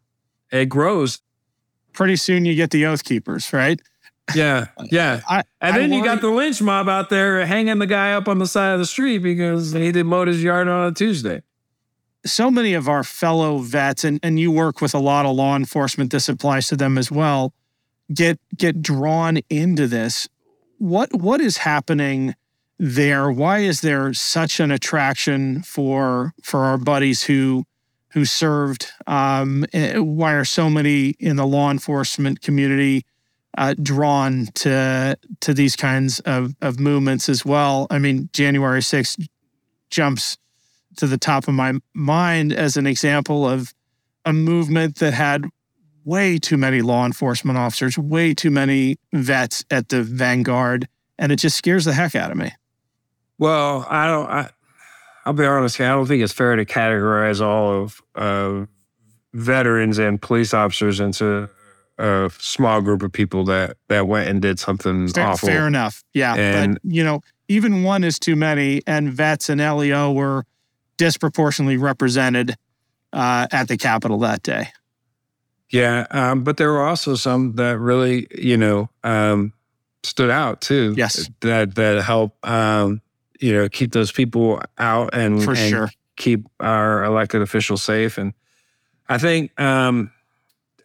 It 0.51 0.67
grows. 0.69 1.21
Pretty 1.93 2.15
soon 2.15 2.45
you 2.45 2.55
get 2.55 2.71
the 2.71 2.85
oath 2.85 3.03
keepers, 3.03 3.53
right? 3.53 3.79
Yeah, 4.33 4.67
yeah. 4.91 5.21
I, 5.29 5.43
And 5.61 5.75
then 5.75 5.93
you 5.93 6.03
got 6.03 6.21
the 6.21 6.29
lynch 6.29 6.61
mob 6.61 6.89
out 6.89 7.09
there 7.09 7.45
hanging 7.45 7.77
the 7.79 7.85
guy 7.85 8.13
up 8.13 8.27
on 8.27 8.39
the 8.39 8.47
side 8.47 8.73
of 8.73 8.79
the 8.79 8.85
street 8.85 9.19
because 9.19 9.73
he 9.73 9.91
didn't 9.91 10.07
mow 10.07 10.25
his 10.25 10.41
yard 10.43 10.67
on 10.67 10.87
a 10.87 10.93
Tuesday. 10.93 11.41
so 12.25 12.49
many 12.49 12.73
of 12.73 12.87
our 12.87 13.03
fellow 13.03 13.57
vets, 13.59 14.03
and, 14.03 14.19
and 14.23 14.39
you 14.39 14.49
work 14.51 14.81
with 14.81 14.93
a 14.95 14.99
lot 14.99 15.25
of 15.25 15.35
law 15.35 15.55
enforcement, 15.55 16.11
this 16.11 16.29
applies 16.29 16.67
to 16.67 16.75
them 16.75 16.97
as 16.97 17.11
well, 17.11 17.53
get 18.13 18.39
get 18.57 18.81
drawn 18.81 19.39
into 19.49 19.87
this. 19.87 20.27
What 20.83 21.13
what 21.13 21.39
is 21.39 21.59
happening 21.59 22.35
there? 22.77 23.31
Why 23.31 23.59
is 23.59 23.79
there 23.79 24.13
such 24.13 24.59
an 24.59 24.69
attraction 24.69 25.63
for 25.63 26.33
for 26.43 26.65
our 26.65 26.77
buddies 26.77 27.23
who 27.23 27.63
who 28.09 28.25
served? 28.25 28.91
Um, 29.07 29.65
eh, 29.71 29.97
why 29.99 30.33
are 30.33 30.43
so 30.43 30.69
many 30.69 31.15
in 31.21 31.37
the 31.37 31.47
law 31.47 31.71
enforcement 31.71 32.41
community 32.41 33.05
uh, 33.57 33.75
drawn 33.81 34.47
to 34.55 35.17
to 35.39 35.53
these 35.53 35.77
kinds 35.77 36.19
of, 36.25 36.53
of 36.61 36.81
movements 36.81 37.29
as 37.29 37.45
well? 37.45 37.87
I 37.89 37.97
mean, 37.97 38.29
January 38.33 38.81
6th 38.81 39.25
jumps 39.89 40.37
to 40.97 41.07
the 41.07 41.17
top 41.17 41.47
of 41.47 41.53
my 41.53 41.75
mind 41.93 42.51
as 42.51 42.75
an 42.75 42.87
example 42.87 43.47
of 43.47 43.73
a 44.25 44.33
movement 44.33 44.97
that 44.97 45.13
had 45.13 45.45
way 46.05 46.37
too 46.37 46.57
many 46.57 46.81
law 46.81 47.05
enforcement 47.05 47.57
officers, 47.57 47.97
way 47.97 48.33
too 48.33 48.51
many 48.51 48.97
vets 49.13 49.63
at 49.71 49.89
the 49.89 50.03
vanguard, 50.03 50.87
and 51.17 51.31
it 51.31 51.37
just 51.37 51.57
scares 51.57 51.85
the 51.85 51.93
heck 51.93 52.15
out 52.15 52.31
of 52.31 52.37
me. 52.37 52.51
Well, 53.37 53.85
I 53.89 54.07
don't. 54.07 54.29
I, 54.29 54.49
I'll 55.25 55.33
be 55.33 55.45
honest. 55.45 55.77
here, 55.77 55.87
I 55.87 55.89
don't 55.89 56.05
think 56.05 56.21
it's 56.23 56.33
fair 56.33 56.55
to 56.55 56.65
categorize 56.65 57.41
all 57.41 57.81
of 57.83 58.01
uh, 58.15 58.65
veterans 59.33 59.97
and 59.97 60.21
police 60.21 60.53
officers 60.53 60.99
into 60.99 61.49
a 61.97 62.31
small 62.39 62.81
group 62.81 63.03
of 63.03 63.11
people 63.11 63.45
that 63.45 63.77
that 63.87 64.07
went 64.07 64.29
and 64.29 64.41
did 64.41 64.59
something 64.59 65.07
Fair, 65.07 65.27
awful. 65.27 65.47
fair 65.47 65.67
enough. 65.67 66.03
Yeah. 66.13 66.35
And- 66.35 66.79
but, 66.81 66.91
you 66.91 67.03
know, 67.03 67.21
even 67.47 67.83
one 67.83 68.03
is 68.03 68.19
too 68.19 68.35
many, 68.35 68.81
and 68.87 69.11
vets 69.11 69.49
and 69.49 69.61
LEO 69.61 70.11
were 70.11 70.45
disproportionately 70.97 71.77
represented 71.77 72.55
uh, 73.11 73.47
at 73.51 73.67
the 73.67 73.77
Capitol 73.77 74.19
that 74.19 74.43
day. 74.43 74.69
Yeah, 75.73 76.05
um, 76.11 76.43
but 76.43 76.57
there 76.57 76.71
were 76.71 76.85
also 76.87 77.15
some 77.15 77.53
that 77.55 77.79
really, 77.79 78.27
you 78.37 78.57
know, 78.57 78.91
um, 79.03 79.53
stood 80.03 80.29
out 80.29 80.61
too. 80.61 80.93
Yes. 80.95 81.27
that 81.41 81.73
that 81.75 82.03
help, 82.03 82.37
um, 82.47 83.01
you 83.39 83.53
know, 83.53 83.67
keep 83.67 83.91
those 83.91 84.11
people 84.11 84.61
out 84.77 85.15
and 85.15 85.43
For 85.43 85.55
and 85.55 85.69
sure. 85.69 85.89
keep 86.15 86.45
our 86.59 87.03
elected 87.03 87.41
officials 87.41 87.81
safe. 87.81 88.19
And 88.19 88.33
I 89.09 89.17
think 89.17 89.59
um, 89.59 90.11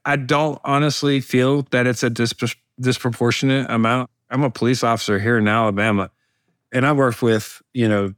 I 0.07 0.17
don't 0.17 0.59
honestly 0.65 1.21
feel 1.21 1.63
that 1.71 1.87
it's 1.87 2.03
a 2.03 2.09
dispro- 2.09 2.57
disproportionate 2.81 3.71
amount. 3.71 4.09
I'm 4.31 4.43
a 4.43 4.51
police 4.51 4.83
officer 4.83 5.19
here 5.19 5.37
in 5.37 5.47
Alabama, 5.49 6.11
and 6.73 6.87
I 6.87 6.93
worked 6.93 7.21
with 7.21 7.61
you 7.75 7.89
know 7.89 8.15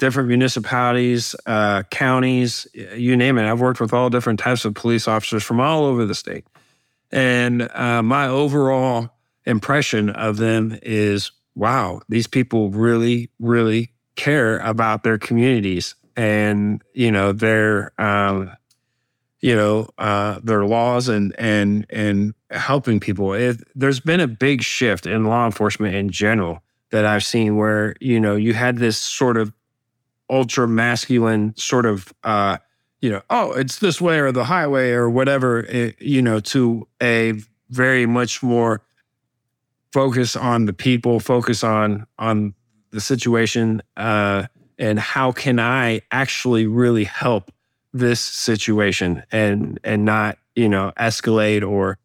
different 0.00 0.30
municipalities, 0.30 1.36
uh, 1.44 1.82
counties, 1.90 2.66
you 2.74 3.16
name 3.16 3.36
it. 3.36 3.48
I've 3.48 3.60
worked 3.60 3.80
with 3.80 3.92
all 3.92 4.08
different 4.08 4.40
types 4.40 4.64
of 4.64 4.74
police 4.74 5.06
officers 5.06 5.44
from 5.44 5.60
all 5.60 5.84
over 5.84 6.06
the 6.06 6.14
state, 6.14 6.46
and 7.12 7.70
uh, 7.74 8.02
my 8.02 8.26
overall 8.26 9.10
impression 9.44 10.08
of 10.10 10.38
them 10.38 10.78
is, 10.82 11.30
wow, 11.54 12.00
these 12.08 12.26
people 12.26 12.70
really, 12.70 13.30
really 13.38 13.92
care 14.16 14.58
about 14.58 15.02
their 15.02 15.18
communities 15.18 15.94
and 16.16 16.82
you 16.92 17.10
know 17.10 17.32
their 17.32 17.92
um, 18.00 18.50
you 19.40 19.54
know 19.54 19.88
uh, 19.98 20.40
their 20.42 20.64
laws 20.64 21.08
and 21.08 21.34
and 21.38 21.86
and 21.90 22.34
helping 22.50 23.00
people. 23.00 23.34
It, 23.34 23.58
there's 23.74 24.00
been 24.00 24.20
a 24.20 24.26
big 24.26 24.62
shift 24.62 25.06
in 25.06 25.24
law 25.24 25.44
enforcement 25.44 25.94
in 25.94 26.10
general 26.10 26.62
that 26.90 27.04
I've 27.04 27.24
seen 27.24 27.56
where 27.56 27.94
you 28.00 28.18
know 28.18 28.36
you 28.36 28.54
had 28.54 28.78
this 28.78 28.96
sort 28.96 29.36
of 29.36 29.52
ultra 30.30 30.68
masculine 30.68 31.54
sort 31.56 31.86
of 31.86 32.12
uh, 32.24 32.56
you 33.00 33.10
know 33.10 33.22
oh 33.30 33.52
it's 33.52 33.78
this 33.78 34.00
way 34.00 34.18
or 34.18 34.32
the 34.32 34.44
highway 34.44 34.90
or 34.90 35.10
whatever 35.10 35.60
it, 35.60 36.00
you 36.00 36.22
know 36.22 36.40
to 36.40 36.86
a 37.02 37.34
very 37.70 38.06
much 38.06 38.42
more 38.42 38.82
focus 39.92 40.36
on 40.36 40.66
the 40.66 40.72
people 40.72 41.20
focus 41.20 41.64
on 41.64 42.06
on 42.18 42.54
the 42.90 43.00
situation 43.00 43.82
uh, 43.96 44.46
and 44.78 44.98
how 44.98 45.30
can 45.32 45.58
I 45.58 46.00
actually 46.10 46.66
really 46.66 47.04
help 47.04 47.52
this 47.92 48.20
situation 48.20 49.22
and 49.32 49.78
and 49.84 50.04
not 50.04 50.38
you 50.54 50.68
know 50.68 50.92
escalate 50.96 51.68
or 51.68 51.98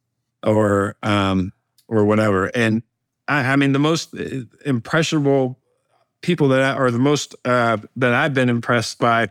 or 0.44 0.96
um 1.04 1.54
or 1.88 2.06
whatever. 2.06 2.48
And 2.48 2.84
I, 3.28 3.54
I 3.54 3.56
mean 3.56 3.74
the 3.74 3.80
most 3.80 4.14
uh, 4.16 4.42
impressionable 4.66 5.60
people 6.26 6.48
that 6.48 6.76
are 6.76 6.90
the 6.90 6.98
most 6.98 7.36
uh, 7.46 7.78
that 7.96 8.14
I've 8.14 8.34
been 8.34 8.50
impressed 8.50 8.98
by 8.98 9.30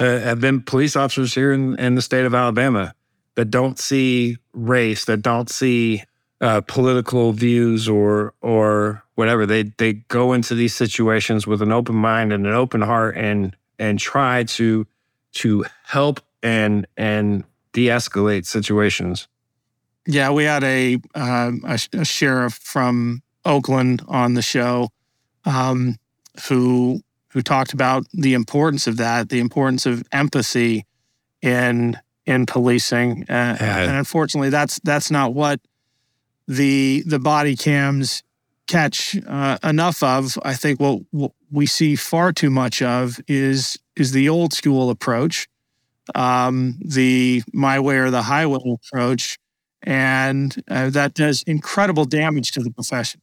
uh, 0.00 0.18
have 0.18 0.40
been 0.40 0.62
police 0.62 0.96
officers 0.96 1.32
here 1.32 1.52
in, 1.52 1.78
in 1.78 1.94
the 1.94 2.02
state 2.02 2.24
of 2.24 2.34
Alabama 2.34 2.92
that 3.36 3.52
don't 3.52 3.78
see 3.78 4.38
race 4.52 5.04
that 5.04 5.18
don't 5.18 5.48
see 5.48 6.02
uh, 6.40 6.60
political 6.62 7.32
views 7.32 7.88
or 7.88 8.34
or 8.40 9.04
whatever. 9.14 9.46
They 9.46 9.62
they 9.78 9.92
go 9.92 10.32
into 10.32 10.56
these 10.56 10.74
situations 10.74 11.46
with 11.46 11.62
an 11.62 11.70
open 11.70 11.94
mind 11.94 12.32
and 12.32 12.48
an 12.48 12.52
open 12.52 12.80
heart 12.80 13.16
and 13.16 13.56
and 13.78 14.00
try 14.00 14.42
to 14.42 14.88
to 15.34 15.64
help 15.84 16.20
and 16.42 16.84
and 16.96 17.44
de-escalate 17.72 18.44
situations. 18.44 19.28
Yeah, 20.04 20.30
we 20.30 20.42
had 20.42 20.64
a 20.64 20.98
uh, 21.14 21.52
a, 21.64 21.78
a, 21.92 22.04
sheriff 22.04 22.54
from 22.54 23.22
Oakland 23.44 24.02
on 24.08 24.34
the 24.34 24.42
show 24.42 24.88
um, 25.44 25.96
who 26.48 27.00
who 27.28 27.42
talked 27.42 27.72
about 27.72 28.06
the 28.12 28.34
importance 28.34 28.86
of 28.86 28.96
that, 28.96 29.28
the 29.28 29.40
importance 29.40 29.86
of 29.86 30.04
empathy 30.12 30.86
in 31.42 31.98
in 32.26 32.46
policing, 32.46 33.24
uh, 33.28 33.56
and 33.60 33.96
unfortunately, 33.96 34.50
that's 34.50 34.80
that's 34.84 35.10
not 35.10 35.34
what 35.34 35.60
the 36.46 37.02
the 37.06 37.18
body 37.18 37.56
cams 37.56 38.22
catch 38.66 39.16
uh, 39.26 39.58
enough 39.62 40.02
of. 40.02 40.38
I 40.42 40.54
think 40.54 40.80
what, 40.80 41.02
what, 41.10 41.32
we 41.50 41.66
see 41.66 41.96
far 41.96 42.32
too 42.32 42.50
much 42.50 42.82
of 42.82 43.20
is 43.28 43.78
is 43.96 44.12
the 44.12 44.28
old 44.28 44.52
school 44.52 44.90
approach, 44.90 45.48
um, 46.14 46.78
the 46.84 47.42
my 47.52 47.78
way 47.78 47.98
or 47.98 48.10
the 48.10 48.22
highway 48.22 48.58
approach, 48.66 49.38
and 49.82 50.62
uh, 50.68 50.90
that 50.90 51.14
does 51.14 51.42
incredible 51.46 52.04
damage 52.04 52.52
to 52.52 52.62
the 52.62 52.70
profession. 52.70 53.20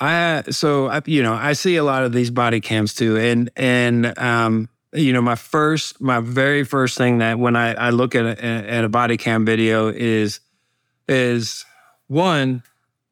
I 0.00 0.44
so 0.50 0.88
I, 0.88 1.02
you 1.04 1.22
know 1.22 1.34
I 1.34 1.52
see 1.52 1.76
a 1.76 1.84
lot 1.84 2.04
of 2.04 2.12
these 2.12 2.30
body 2.30 2.60
cams 2.60 2.94
too, 2.94 3.16
and 3.18 3.50
and 3.54 4.18
um, 4.18 4.68
you 4.92 5.12
know 5.12 5.20
my 5.20 5.34
first 5.34 6.00
my 6.00 6.20
very 6.20 6.64
first 6.64 6.96
thing 6.96 7.18
that 7.18 7.38
when 7.38 7.54
I, 7.54 7.74
I 7.74 7.90
look 7.90 8.14
at 8.14 8.24
a, 8.24 8.44
at 8.44 8.84
a 8.84 8.88
body 8.88 9.16
cam 9.18 9.44
video 9.44 9.88
is 9.88 10.40
is 11.06 11.64
one, 12.06 12.62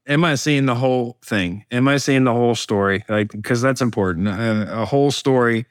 am 0.06 0.24
I 0.24 0.34
seeing 0.34 0.66
the 0.66 0.74
whole 0.74 1.18
thing? 1.24 1.64
Am 1.70 1.86
I 1.86 1.98
seeing 1.98 2.24
the 2.24 2.32
whole 2.32 2.54
story? 2.54 3.04
Like, 3.08 3.30
because 3.30 3.60
that's 3.60 3.80
important. 3.80 4.28
A, 4.28 4.82
a, 4.82 4.84
whole 4.84 5.10
story 5.10 5.66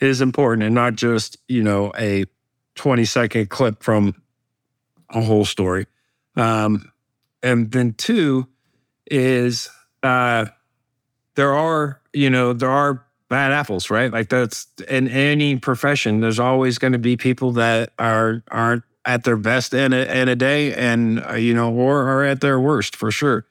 is 0.00 0.20
important 0.20 0.64
and 0.64 0.74
not 0.74 0.96
just, 0.96 1.38
you 1.48 1.62
know, 1.62 1.92
a 1.98 2.24
20 2.74 3.04
second 3.04 3.48
clip 3.48 3.82
from 3.82 4.14
a 5.10 5.20
whole 5.20 5.44
story. 5.44 5.86
Um, 6.34 6.92
and 7.42 7.70
then 7.70 7.94
two 7.94 8.48
is 9.10 9.70
uh, 10.02 10.46
there 11.36 11.54
are, 11.54 12.00
you 12.12 12.28
know, 12.28 12.52
there 12.52 12.70
are 12.70 13.04
bad 13.28 13.52
apples, 13.52 13.90
right? 13.90 14.12
Like 14.12 14.28
that's 14.28 14.66
in 14.88 15.08
any 15.08 15.56
profession, 15.56 16.20
there's 16.20 16.40
always 16.40 16.78
going 16.78 16.92
to 16.92 16.98
be 16.98 17.16
people 17.16 17.52
that 17.52 17.92
are 17.98 18.42
aren't 18.50 18.84
at 19.04 19.24
their 19.24 19.36
best 19.36 19.72
in 19.72 19.92
a, 19.92 20.02
in 20.20 20.28
a 20.28 20.34
day 20.34 20.74
and, 20.74 21.24
uh, 21.24 21.34
you 21.34 21.54
know, 21.54 21.72
or 21.72 22.08
are 22.08 22.24
at 22.24 22.40
their 22.40 22.58
worst 22.58 22.96
for 22.96 23.10
sure. 23.12 23.46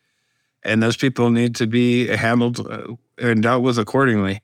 And 0.63 0.83
those 0.83 0.97
people 0.97 1.29
need 1.29 1.55
to 1.55 1.67
be 1.67 2.07
handled 2.07 2.59
uh, 2.59 2.95
and 3.17 3.41
dealt 3.41 3.63
with 3.63 3.77
accordingly. 3.77 4.41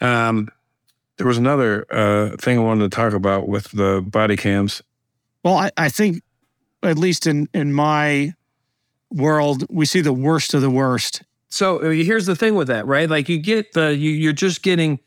Um, 0.00 0.48
there 1.18 1.26
was 1.26 1.38
another 1.38 1.86
uh, 1.92 2.36
thing 2.38 2.58
I 2.58 2.62
wanted 2.62 2.90
to 2.90 2.96
talk 2.96 3.12
about 3.12 3.46
with 3.46 3.70
the 3.70 4.02
body 4.04 4.36
cams. 4.36 4.82
Well, 5.44 5.54
I, 5.54 5.70
I 5.76 5.88
think, 5.88 6.22
at 6.82 6.98
least 6.98 7.26
in, 7.26 7.48
in 7.52 7.72
my 7.74 8.34
world, 9.10 9.66
we 9.68 9.84
see 9.84 10.00
the 10.00 10.14
worst 10.14 10.54
of 10.54 10.62
the 10.62 10.70
worst. 10.70 11.22
So 11.50 11.78
uh, 11.78 11.90
here's 11.90 12.26
the 12.26 12.36
thing 12.36 12.54
with 12.54 12.68
that, 12.68 12.86
right? 12.86 13.08
Like 13.08 13.28
you 13.28 13.38
get 13.38 13.72
the, 13.72 13.94
you, 13.94 14.10
you're 14.10 14.32
just 14.32 14.62
getting 14.62 15.00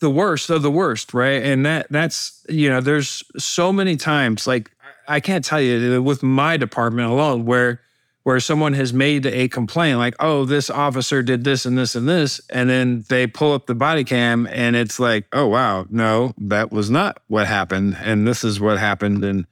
the 0.00 0.10
worst 0.10 0.50
of 0.50 0.62
the 0.62 0.70
worst, 0.70 1.14
right? 1.14 1.42
And 1.42 1.64
that 1.64 1.86
that's 1.90 2.44
you 2.48 2.68
know, 2.68 2.80
there's 2.80 3.24
so 3.38 3.72
many 3.72 3.96
times 3.96 4.46
like 4.46 4.70
I 5.08 5.20
can't 5.20 5.44
tell 5.44 5.60
you 5.60 6.02
with 6.02 6.22
my 6.22 6.56
department 6.56 7.10
alone 7.10 7.46
where 7.46 7.80
where 8.24 8.40
someone 8.40 8.72
has 8.72 8.92
made 8.92 9.24
a 9.24 9.46
complaint 9.46 9.98
like, 9.98 10.16
oh, 10.18 10.44
this 10.44 10.68
officer 10.68 11.22
did 11.22 11.44
this 11.44 11.64
and 11.64 11.78
this 11.78 11.94
and 11.94 12.08
this, 12.08 12.40
and 12.50 12.68
then 12.68 13.04
they 13.08 13.24
pull 13.24 13.52
up 13.52 13.66
the 13.66 13.74
body 13.74 14.02
cam 14.02 14.48
and 14.50 14.74
it's 14.74 14.98
like, 14.98 15.26
oh 15.32 15.46
wow, 15.46 15.86
no, 15.90 16.34
that 16.36 16.72
was 16.72 16.90
not 16.90 17.22
what 17.28 17.46
happened, 17.46 17.96
and 18.02 18.26
this 18.26 18.42
is 18.42 18.60
what 18.60 18.78
happened, 18.78 19.24
and 19.24 19.46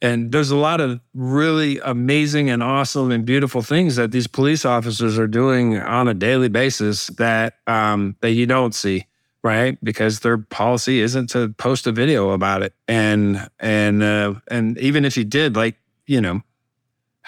and 0.00 0.30
there's 0.30 0.50
a 0.50 0.56
lot 0.56 0.80
of 0.80 1.00
really 1.14 1.78
amazing 1.80 2.50
and 2.50 2.62
awesome 2.62 3.10
and 3.10 3.24
beautiful 3.24 3.62
things 3.62 3.96
that 3.96 4.12
these 4.12 4.26
police 4.26 4.64
officers 4.64 5.18
are 5.18 5.26
doing 5.26 5.78
on 5.78 6.08
a 6.08 6.14
daily 6.14 6.48
basis 6.48 7.08
that 7.18 7.54
um, 7.66 8.16
that 8.20 8.30
you 8.30 8.46
don't 8.46 8.74
see 8.74 9.04
right? 9.44 9.78
Because 9.84 10.20
their 10.20 10.36
policy 10.36 11.00
isn't 11.00 11.28
to 11.28 11.50
post 11.50 11.86
a 11.86 11.92
video 11.92 12.30
about 12.30 12.62
it. 12.62 12.74
And 12.88 13.48
and 13.60 14.02
uh, 14.02 14.34
and 14.50 14.76
even 14.78 15.04
if 15.04 15.16
you 15.16 15.24
did, 15.24 15.54
like 15.54 15.76
you 16.06 16.20
know, 16.20 16.42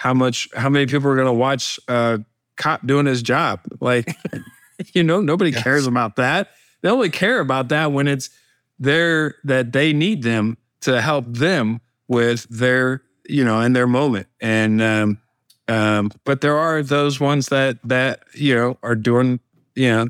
how 0.01 0.13
much, 0.13 0.49
how 0.55 0.67
many 0.67 0.87
people 0.87 1.09
are 1.09 1.15
going 1.15 1.27
to 1.27 1.33
watch 1.33 1.79
a 1.87 2.19
cop 2.57 2.85
doing 2.85 3.05
his 3.05 3.21
job? 3.21 3.61
Like, 3.79 4.17
you 4.93 5.03
know, 5.03 5.21
nobody 5.21 5.51
yes. 5.51 5.63
cares 5.63 5.87
about 5.87 6.15
that. 6.15 6.49
They 6.81 6.89
only 6.89 7.11
care 7.11 7.39
about 7.39 7.69
that 7.69 7.91
when 7.91 8.07
it's 8.07 8.31
there 8.79 9.35
that 9.43 9.71
they 9.71 9.93
need 9.93 10.23
them 10.23 10.57
to 10.81 10.99
help 10.99 11.25
them 11.27 11.79
with 12.11 12.45
their, 12.49 13.01
you 13.27 13.45
know, 13.45 13.61
in 13.61 13.71
their 13.71 13.87
moment. 13.87 14.27
And 14.41 14.81
um, 14.81 15.21
um, 15.69 16.11
but 16.25 16.41
there 16.41 16.57
are 16.57 16.83
those 16.83 17.19
ones 17.19 17.47
that 17.47 17.79
that 17.85 18.23
you 18.33 18.53
know 18.53 18.77
are 18.83 18.95
doing, 18.95 19.39
you 19.75 19.89
know, 19.89 20.07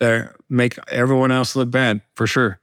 they 0.00 0.24
make 0.48 0.78
everyone 0.88 1.30
else 1.30 1.54
look 1.54 1.70
bad 1.70 2.00
for 2.14 2.26
sure. 2.26 2.58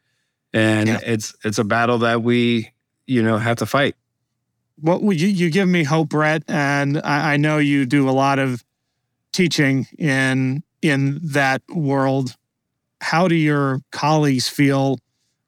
And 0.54 0.90
yeah. 0.90 1.00
it's 1.06 1.36
it's 1.44 1.60
a 1.60 1.64
battle 1.64 2.00
that 2.00 2.24
we, 2.24 2.72
you 3.06 3.22
know, 3.22 3.38
have 3.38 3.58
to 3.58 3.68
fight. 3.68 3.96
Well, 4.82 5.14
you, 5.14 5.28
you 5.28 5.52
give 5.52 5.70
me 5.70 5.84
hope, 5.84 6.10
Brett, 6.10 6.44
and 6.48 6.98
I, 6.98 7.34
I 7.34 7.38
know 7.38 7.60
you 7.60 7.86
do 7.86 8.10
a 8.10 8.12
lot 8.12 8.40
of 8.40 8.64
teaching 9.32 9.86
in 10.00 10.64
in 10.82 11.20
that 11.22 11.62
world. 11.70 12.36
How 13.02 13.28
do 13.28 13.36
your 13.36 13.82
colleagues 13.92 14.50
feel 14.50 14.98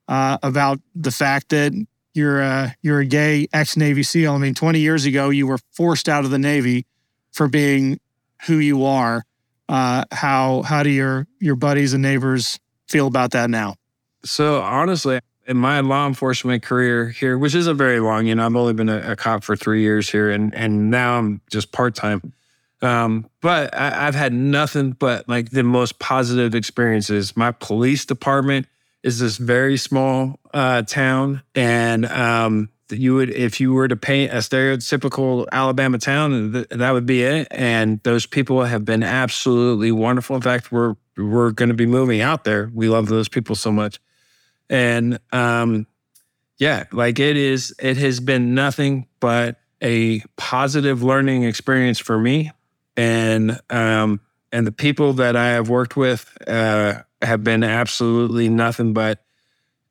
uh, 0.08 0.38
about 0.43 0.80
the 0.93 1.12
fact 1.12 1.50
that 1.50 1.74
you're 2.16 2.41
a, 2.41 2.76
you're 2.82 2.99
a 2.99 3.05
gay 3.05 3.47
ex 3.53 3.78
Navy 3.78 4.03
SEAL? 4.03 4.34
I 4.34 4.38
mean, 4.38 4.53
20 4.53 4.80
years 4.80 5.05
ago, 5.05 5.30
you 5.30 5.47
were 5.47 5.59
forced 5.72 6.07
out 6.09 6.26
of 6.26 6.32
the 6.32 6.39
Navy 6.39 6.86
for 7.32 7.47
being 7.47 7.99
who 8.47 8.57
you 8.57 8.86
are. 8.86 9.26
Uh, 9.68 10.05
how 10.11 10.61
how 10.61 10.84
do 10.84 10.89
your 10.89 11.28
your 11.39 11.55
buddies 11.55 11.93
and 11.93 12.01
neighbors 12.01 12.59
feel 12.88 13.07
about 13.07 13.32
that 13.32 13.49
now? 13.49 13.76
So 14.24 14.61
honestly, 14.61 15.20
in 15.47 15.57
my 15.57 15.80
law 15.80 16.07
enforcement 16.07 16.63
career 16.63 17.09
here, 17.09 17.38
which 17.38 17.55
isn't 17.55 17.78
very 17.78 17.99
long, 17.99 18.28
you 18.28 18.36
know, 18.36 18.45
I've 18.45 18.55
only 18.55 18.74
been 18.74 18.89
a, 18.89 19.11
a 19.11 19.16
cop 19.16 19.43
for 19.43 19.55
three 19.55 19.82
years 19.82 20.09
here, 20.09 20.30
and 20.30 20.53
and 20.53 20.91
now 20.91 21.18
I'm 21.18 21.41
just 21.49 21.72
part 21.72 21.95
time. 21.95 22.34
Um, 22.82 23.30
but 23.41 23.76
I, 23.76 24.07
I've 24.07 24.16
had 24.16 24.34
nothing 24.34 24.91
but 24.91 25.28
like 25.28 25.49
the 25.49 25.63
most 25.63 25.99
positive 25.99 26.53
experiences. 26.53 27.36
My 27.36 27.51
police 27.51 28.05
department 28.05 28.68
is 29.06 29.20
this 29.20 29.38
very 29.38 29.78
small 29.78 30.38
uh, 30.53 30.82
town, 30.82 31.43
and 31.53 32.06
um, 32.08 32.70
you 32.89 33.16
would 33.16 33.30
if 33.30 33.62
you 33.62 33.72
were 33.72 33.88
to 33.88 33.95
paint 33.95 34.34
a 34.34 34.38
stereotypical 34.38 35.45
Alabama 35.51 35.97
town, 35.97 36.66
that 36.70 36.91
would 36.91 37.06
be 37.06 37.24
it. 37.24 37.47
And 37.51 38.01
those 38.03 38.26
people 38.26 38.66
have 38.66 38.84
been 38.84 39.03
absolutely 39.03 39.93
wonderful. 39.93 40.36
In 40.36 40.41
fact, 40.41 40.72
we're 40.72 40.95
were 41.18 41.51
going 41.51 41.70
to 41.70 41.76
be 41.76 41.86
moving 41.86 42.22
out 42.22 42.43
there. 42.43 42.70
We 42.74 42.89
love 42.89 43.08
those 43.08 43.30
people 43.30 43.56
so 43.56 43.72
much. 43.72 43.99
And 44.70 45.20
um, 45.32 45.88
yeah, 46.58 46.86
like 46.91 47.20
it 47.20 47.38
is, 47.38 47.74
it 47.80 47.97
has 47.97 48.20
been 48.20 48.56
nothing 48.56 49.08
but 49.20 49.58
a 49.82 50.22
positive 50.36 51.03
learning 51.03 51.43
experience 51.43 51.99
for 51.99 52.20
me. 52.20 52.51
And, 52.97 53.60
um, 53.70 54.22
and 54.51 54.66
the 54.66 54.72
people 54.72 55.14
that 55.14 55.36
I 55.36 55.49
have 55.49 55.70
worked 55.70 55.97
with 55.97 56.36
uh, 56.47 57.01
have 57.26 57.44
been 57.44 57.64
absolutely 57.64 58.50
nothing 58.50 58.94
but 58.94 59.24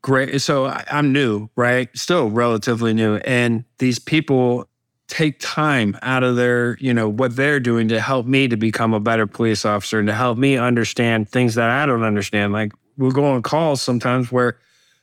great. 0.03 0.41
So 0.41 0.67
I'm 0.67 1.13
new, 1.13 1.49
right? 1.57 1.89
Still 1.97 2.31
relatively 2.31 2.93
new. 2.93 3.17
And 3.17 3.65
these 3.79 3.99
people 3.99 4.69
take 5.07 5.39
time 5.39 5.99
out 6.03 6.23
of 6.23 6.37
their, 6.37 6.77
you 6.79 6.93
know, 6.95 7.09
what 7.09 7.37
they're 7.37 7.61
doing 7.61 7.89
to 7.89 8.01
help 8.01 8.27
me 8.27 8.49
to 8.49 8.57
become 8.57 8.95
a 8.95 9.01
better 9.01 9.27
police 9.27 9.65
officer 9.65 9.99
and 9.99 10.09
to 10.09 10.15
help 10.15 10.39
me 10.39 10.57
understand 10.57 11.29
things 11.29 11.55
that 11.55 11.71
I 11.71 11.87
don't 11.87 12.03
understand. 12.03 12.53
Like 12.53 12.73
we'll 12.97 13.11
go 13.11 13.25
on 13.25 13.43
calls 13.43 13.83
sometimes 13.83 14.33
where 14.33 14.59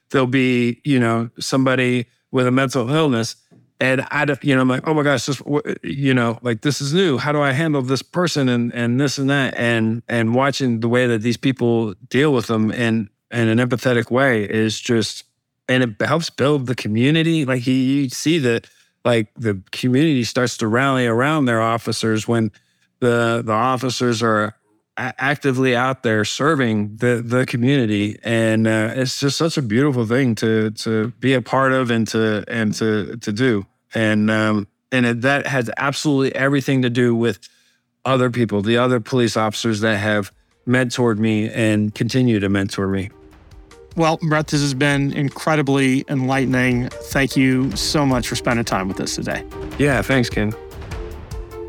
there'll 0.09 0.27
be, 0.27 0.81
you 0.83 0.99
know, 0.99 1.29
somebody 1.39 2.07
with 2.31 2.47
a 2.47 2.51
mental 2.51 2.89
illness. 2.89 3.35
And 3.81 4.05
I, 4.11 4.27
you 4.43 4.53
know, 4.53 4.61
I'm 4.61 4.69
like, 4.69 4.87
oh 4.87 4.93
my 4.93 5.01
gosh, 5.01 5.25
this, 5.25 5.41
you 5.81 6.13
know, 6.13 6.37
like 6.43 6.61
this 6.61 6.81
is 6.81 6.93
new. 6.93 7.17
How 7.17 7.31
do 7.31 7.41
I 7.41 7.51
handle 7.51 7.81
this 7.81 8.03
person 8.03 8.47
and 8.47 8.71
and 8.75 9.01
this 9.01 9.17
and 9.17 9.27
that? 9.31 9.55
And 9.57 10.03
and 10.07 10.35
watching 10.35 10.81
the 10.81 10.87
way 10.87 11.07
that 11.07 11.23
these 11.23 11.35
people 11.35 11.95
deal 12.07 12.31
with 12.31 12.45
them 12.45 12.71
in 12.71 13.09
in 13.31 13.47
an 13.47 13.57
empathetic 13.57 14.11
way 14.11 14.43
is 14.43 14.79
just, 14.79 15.23
and 15.67 15.81
it 15.81 15.99
helps 15.99 16.29
build 16.29 16.67
the 16.67 16.75
community. 16.75 17.43
Like 17.43 17.65
you, 17.65 17.73
you 17.73 18.09
see 18.09 18.37
that 18.37 18.69
like 19.03 19.33
the 19.35 19.59
community 19.71 20.25
starts 20.25 20.57
to 20.57 20.67
rally 20.67 21.07
around 21.07 21.45
their 21.45 21.61
officers 21.61 22.27
when 22.27 22.51
the 22.99 23.41
the 23.43 23.51
officers 23.51 24.21
are 24.21 24.55
actively 25.17 25.75
out 25.75 26.03
there 26.03 26.23
serving 26.23 26.95
the 26.97 27.21
the 27.25 27.45
community 27.45 28.19
and 28.23 28.67
uh, 28.67 28.91
it's 28.95 29.19
just 29.19 29.37
such 29.37 29.57
a 29.57 29.61
beautiful 29.61 30.05
thing 30.05 30.35
to 30.35 30.71
to 30.71 31.07
be 31.19 31.33
a 31.33 31.41
part 31.41 31.71
of 31.71 31.89
and 31.89 32.07
to 32.07 32.43
and 32.47 32.73
to 32.73 33.17
to 33.17 33.31
do 33.31 33.65
and 33.93 34.29
um 34.29 34.67
and 34.91 35.05
it, 35.05 35.21
that 35.21 35.47
has 35.47 35.69
absolutely 35.77 36.35
everything 36.35 36.81
to 36.81 36.89
do 36.89 37.15
with 37.15 37.39
other 38.05 38.29
people 38.29 38.61
the 38.61 38.77
other 38.77 38.99
police 38.99 39.35
officers 39.35 39.81
that 39.81 39.97
have 39.97 40.31
mentored 40.67 41.17
me 41.17 41.49
and 41.49 41.95
continue 41.95 42.39
to 42.39 42.49
mentor 42.49 42.87
me 42.87 43.09
well, 43.97 44.17
Brett, 44.21 44.47
this 44.47 44.61
has 44.61 44.73
been 44.73 45.11
incredibly 45.11 46.05
enlightening. 46.07 46.87
Thank 46.87 47.35
you 47.35 47.75
so 47.75 48.05
much 48.05 48.25
for 48.25 48.37
spending 48.37 48.63
time 48.63 48.87
with 48.87 49.01
us 49.01 49.15
today. 49.15 49.43
Yeah, 49.77 50.01
thanks, 50.01 50.29
Ken. 50.29 50.53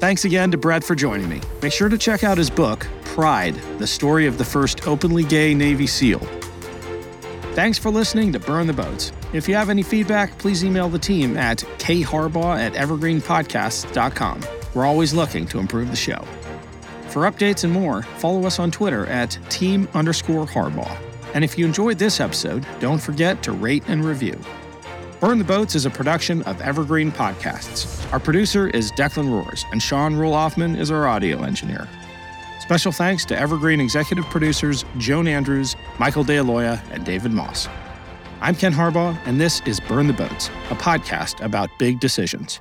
Thanks 0.03 0.25
again 0.25 0.51
to 0.51 0.57
Brett 0.57 0.83
for 0.83 0.97
joining 0.97 1.29
me. 1.29 1.41
Make 1.63 1.73
sure 1.73 1.89
to 1.89 1.97
check 1.97 2.25
out 2.25 2.37
his 2.37 2.51
book, 2.51 2.89
Pride 3.05 3.55
The 3.79 3.87
Story 3.87 4.27
of 4.27 4.37
the 4.37 4.45
First 4.45 4.89
Openly 4.89 5.23
Gay 5.23 5.55
Navy 5.55 5.87
SEAL. 5.87 6.19
Thanks 7.55 7.79
for 7.79 7.89
listening 7.89 8.33
to 8.33 8.41
Burn 8.41 8.67
the 8.67 8.73
Boats. 8.73 9.13
If 9.33 9.49
you 9.49 9.55
have 9.55 9.71
any 9.71 9.85
feedback, 9.85 10.37
please 10.39 10.65
email 10.65 10.89
the 10.89 10.99
team 10.99 11.37
at 11.37 11.59
kharbaugh 11.79 12.59
at 12.59 12.73
evergreenpodcasts.com. 12.73 14.41
We're 14.75 14.87
always 14.87 15.15
looking 15.15 15.47
to 15.47 15.61
improve 15.61 15.91
the 15.91 15.97
show. 15.97 16.25
For 17.07 17.31
updates 17.31 17.63
and 17.63 17.73
more, 17.73 18.03
follow 18.03 18.45
us 18.45 18.59
on 18.59 18.73
Twitter 18.73 19.07
at 19.07 19.39
team 19.51 19.87
underscore 19.95 20.47
Harbaugh. 20.47 20.99
And 21.33 21.45
if 21.45 21.57
you 21.57 21.65
enjoyed 21.65 22.01
this 22.01 22.19
episode, 22.19 22.67
don't 22.81 22.99
forget 22.99 23.41
to 23.45 23.53
rate 23.53 23.85
and 23.87 24.05
review. 24.05 24.37
Burn 25.23 25.39
the 25.39 25.45
Boats 25.45 25.77
is 25.77 25.87
a 25.87 25.91
production 25.91 26.43
of 26.43 26.61
Evergreen 26.61 27.13
Podcasts. 27.13 28.13
Our 28.13 28.19
producer 28.19 28.67
is 28.67 28.91
Declan 28.91 29.31
Roars, 29.31 29.65
and 29.71 29.81
Sean 29.81 30.17
Rule-Hoffman 30.17 30.75
is 30.75 30.91
our 30.91 31.07
audio 31.07 31.45
engineer. 31.45 31.87
Special 32.59 32.91
thanks 32.91 33.25
to 33.27 33.39
Evergreen 33.39 33.81
executive 33.81 34.25
producers 34.25 34.85
Joan 34.99 35.29
Andrews, 35.29 35.77
Michael 36.01 36.25
DeAloia, 36.25 36.83
and 36.91 37.05
David 37.05 37.31
Moss. 37.31 37.69
I'm 38.41 38.57
Ken 38.57 38.73
Harbaugh, 38.73 39.17
and 39.25 39.41
this 39.41 39.61
is 39.65 39.79
Burn 39.79 40.09
the 40.09 40.13
Boats, 40.13 40.49
a 40.71 40.75
podcast 40.75 41.41
about 41.41 41.71
big 41.79 42.01
decisions. 42.01 42.61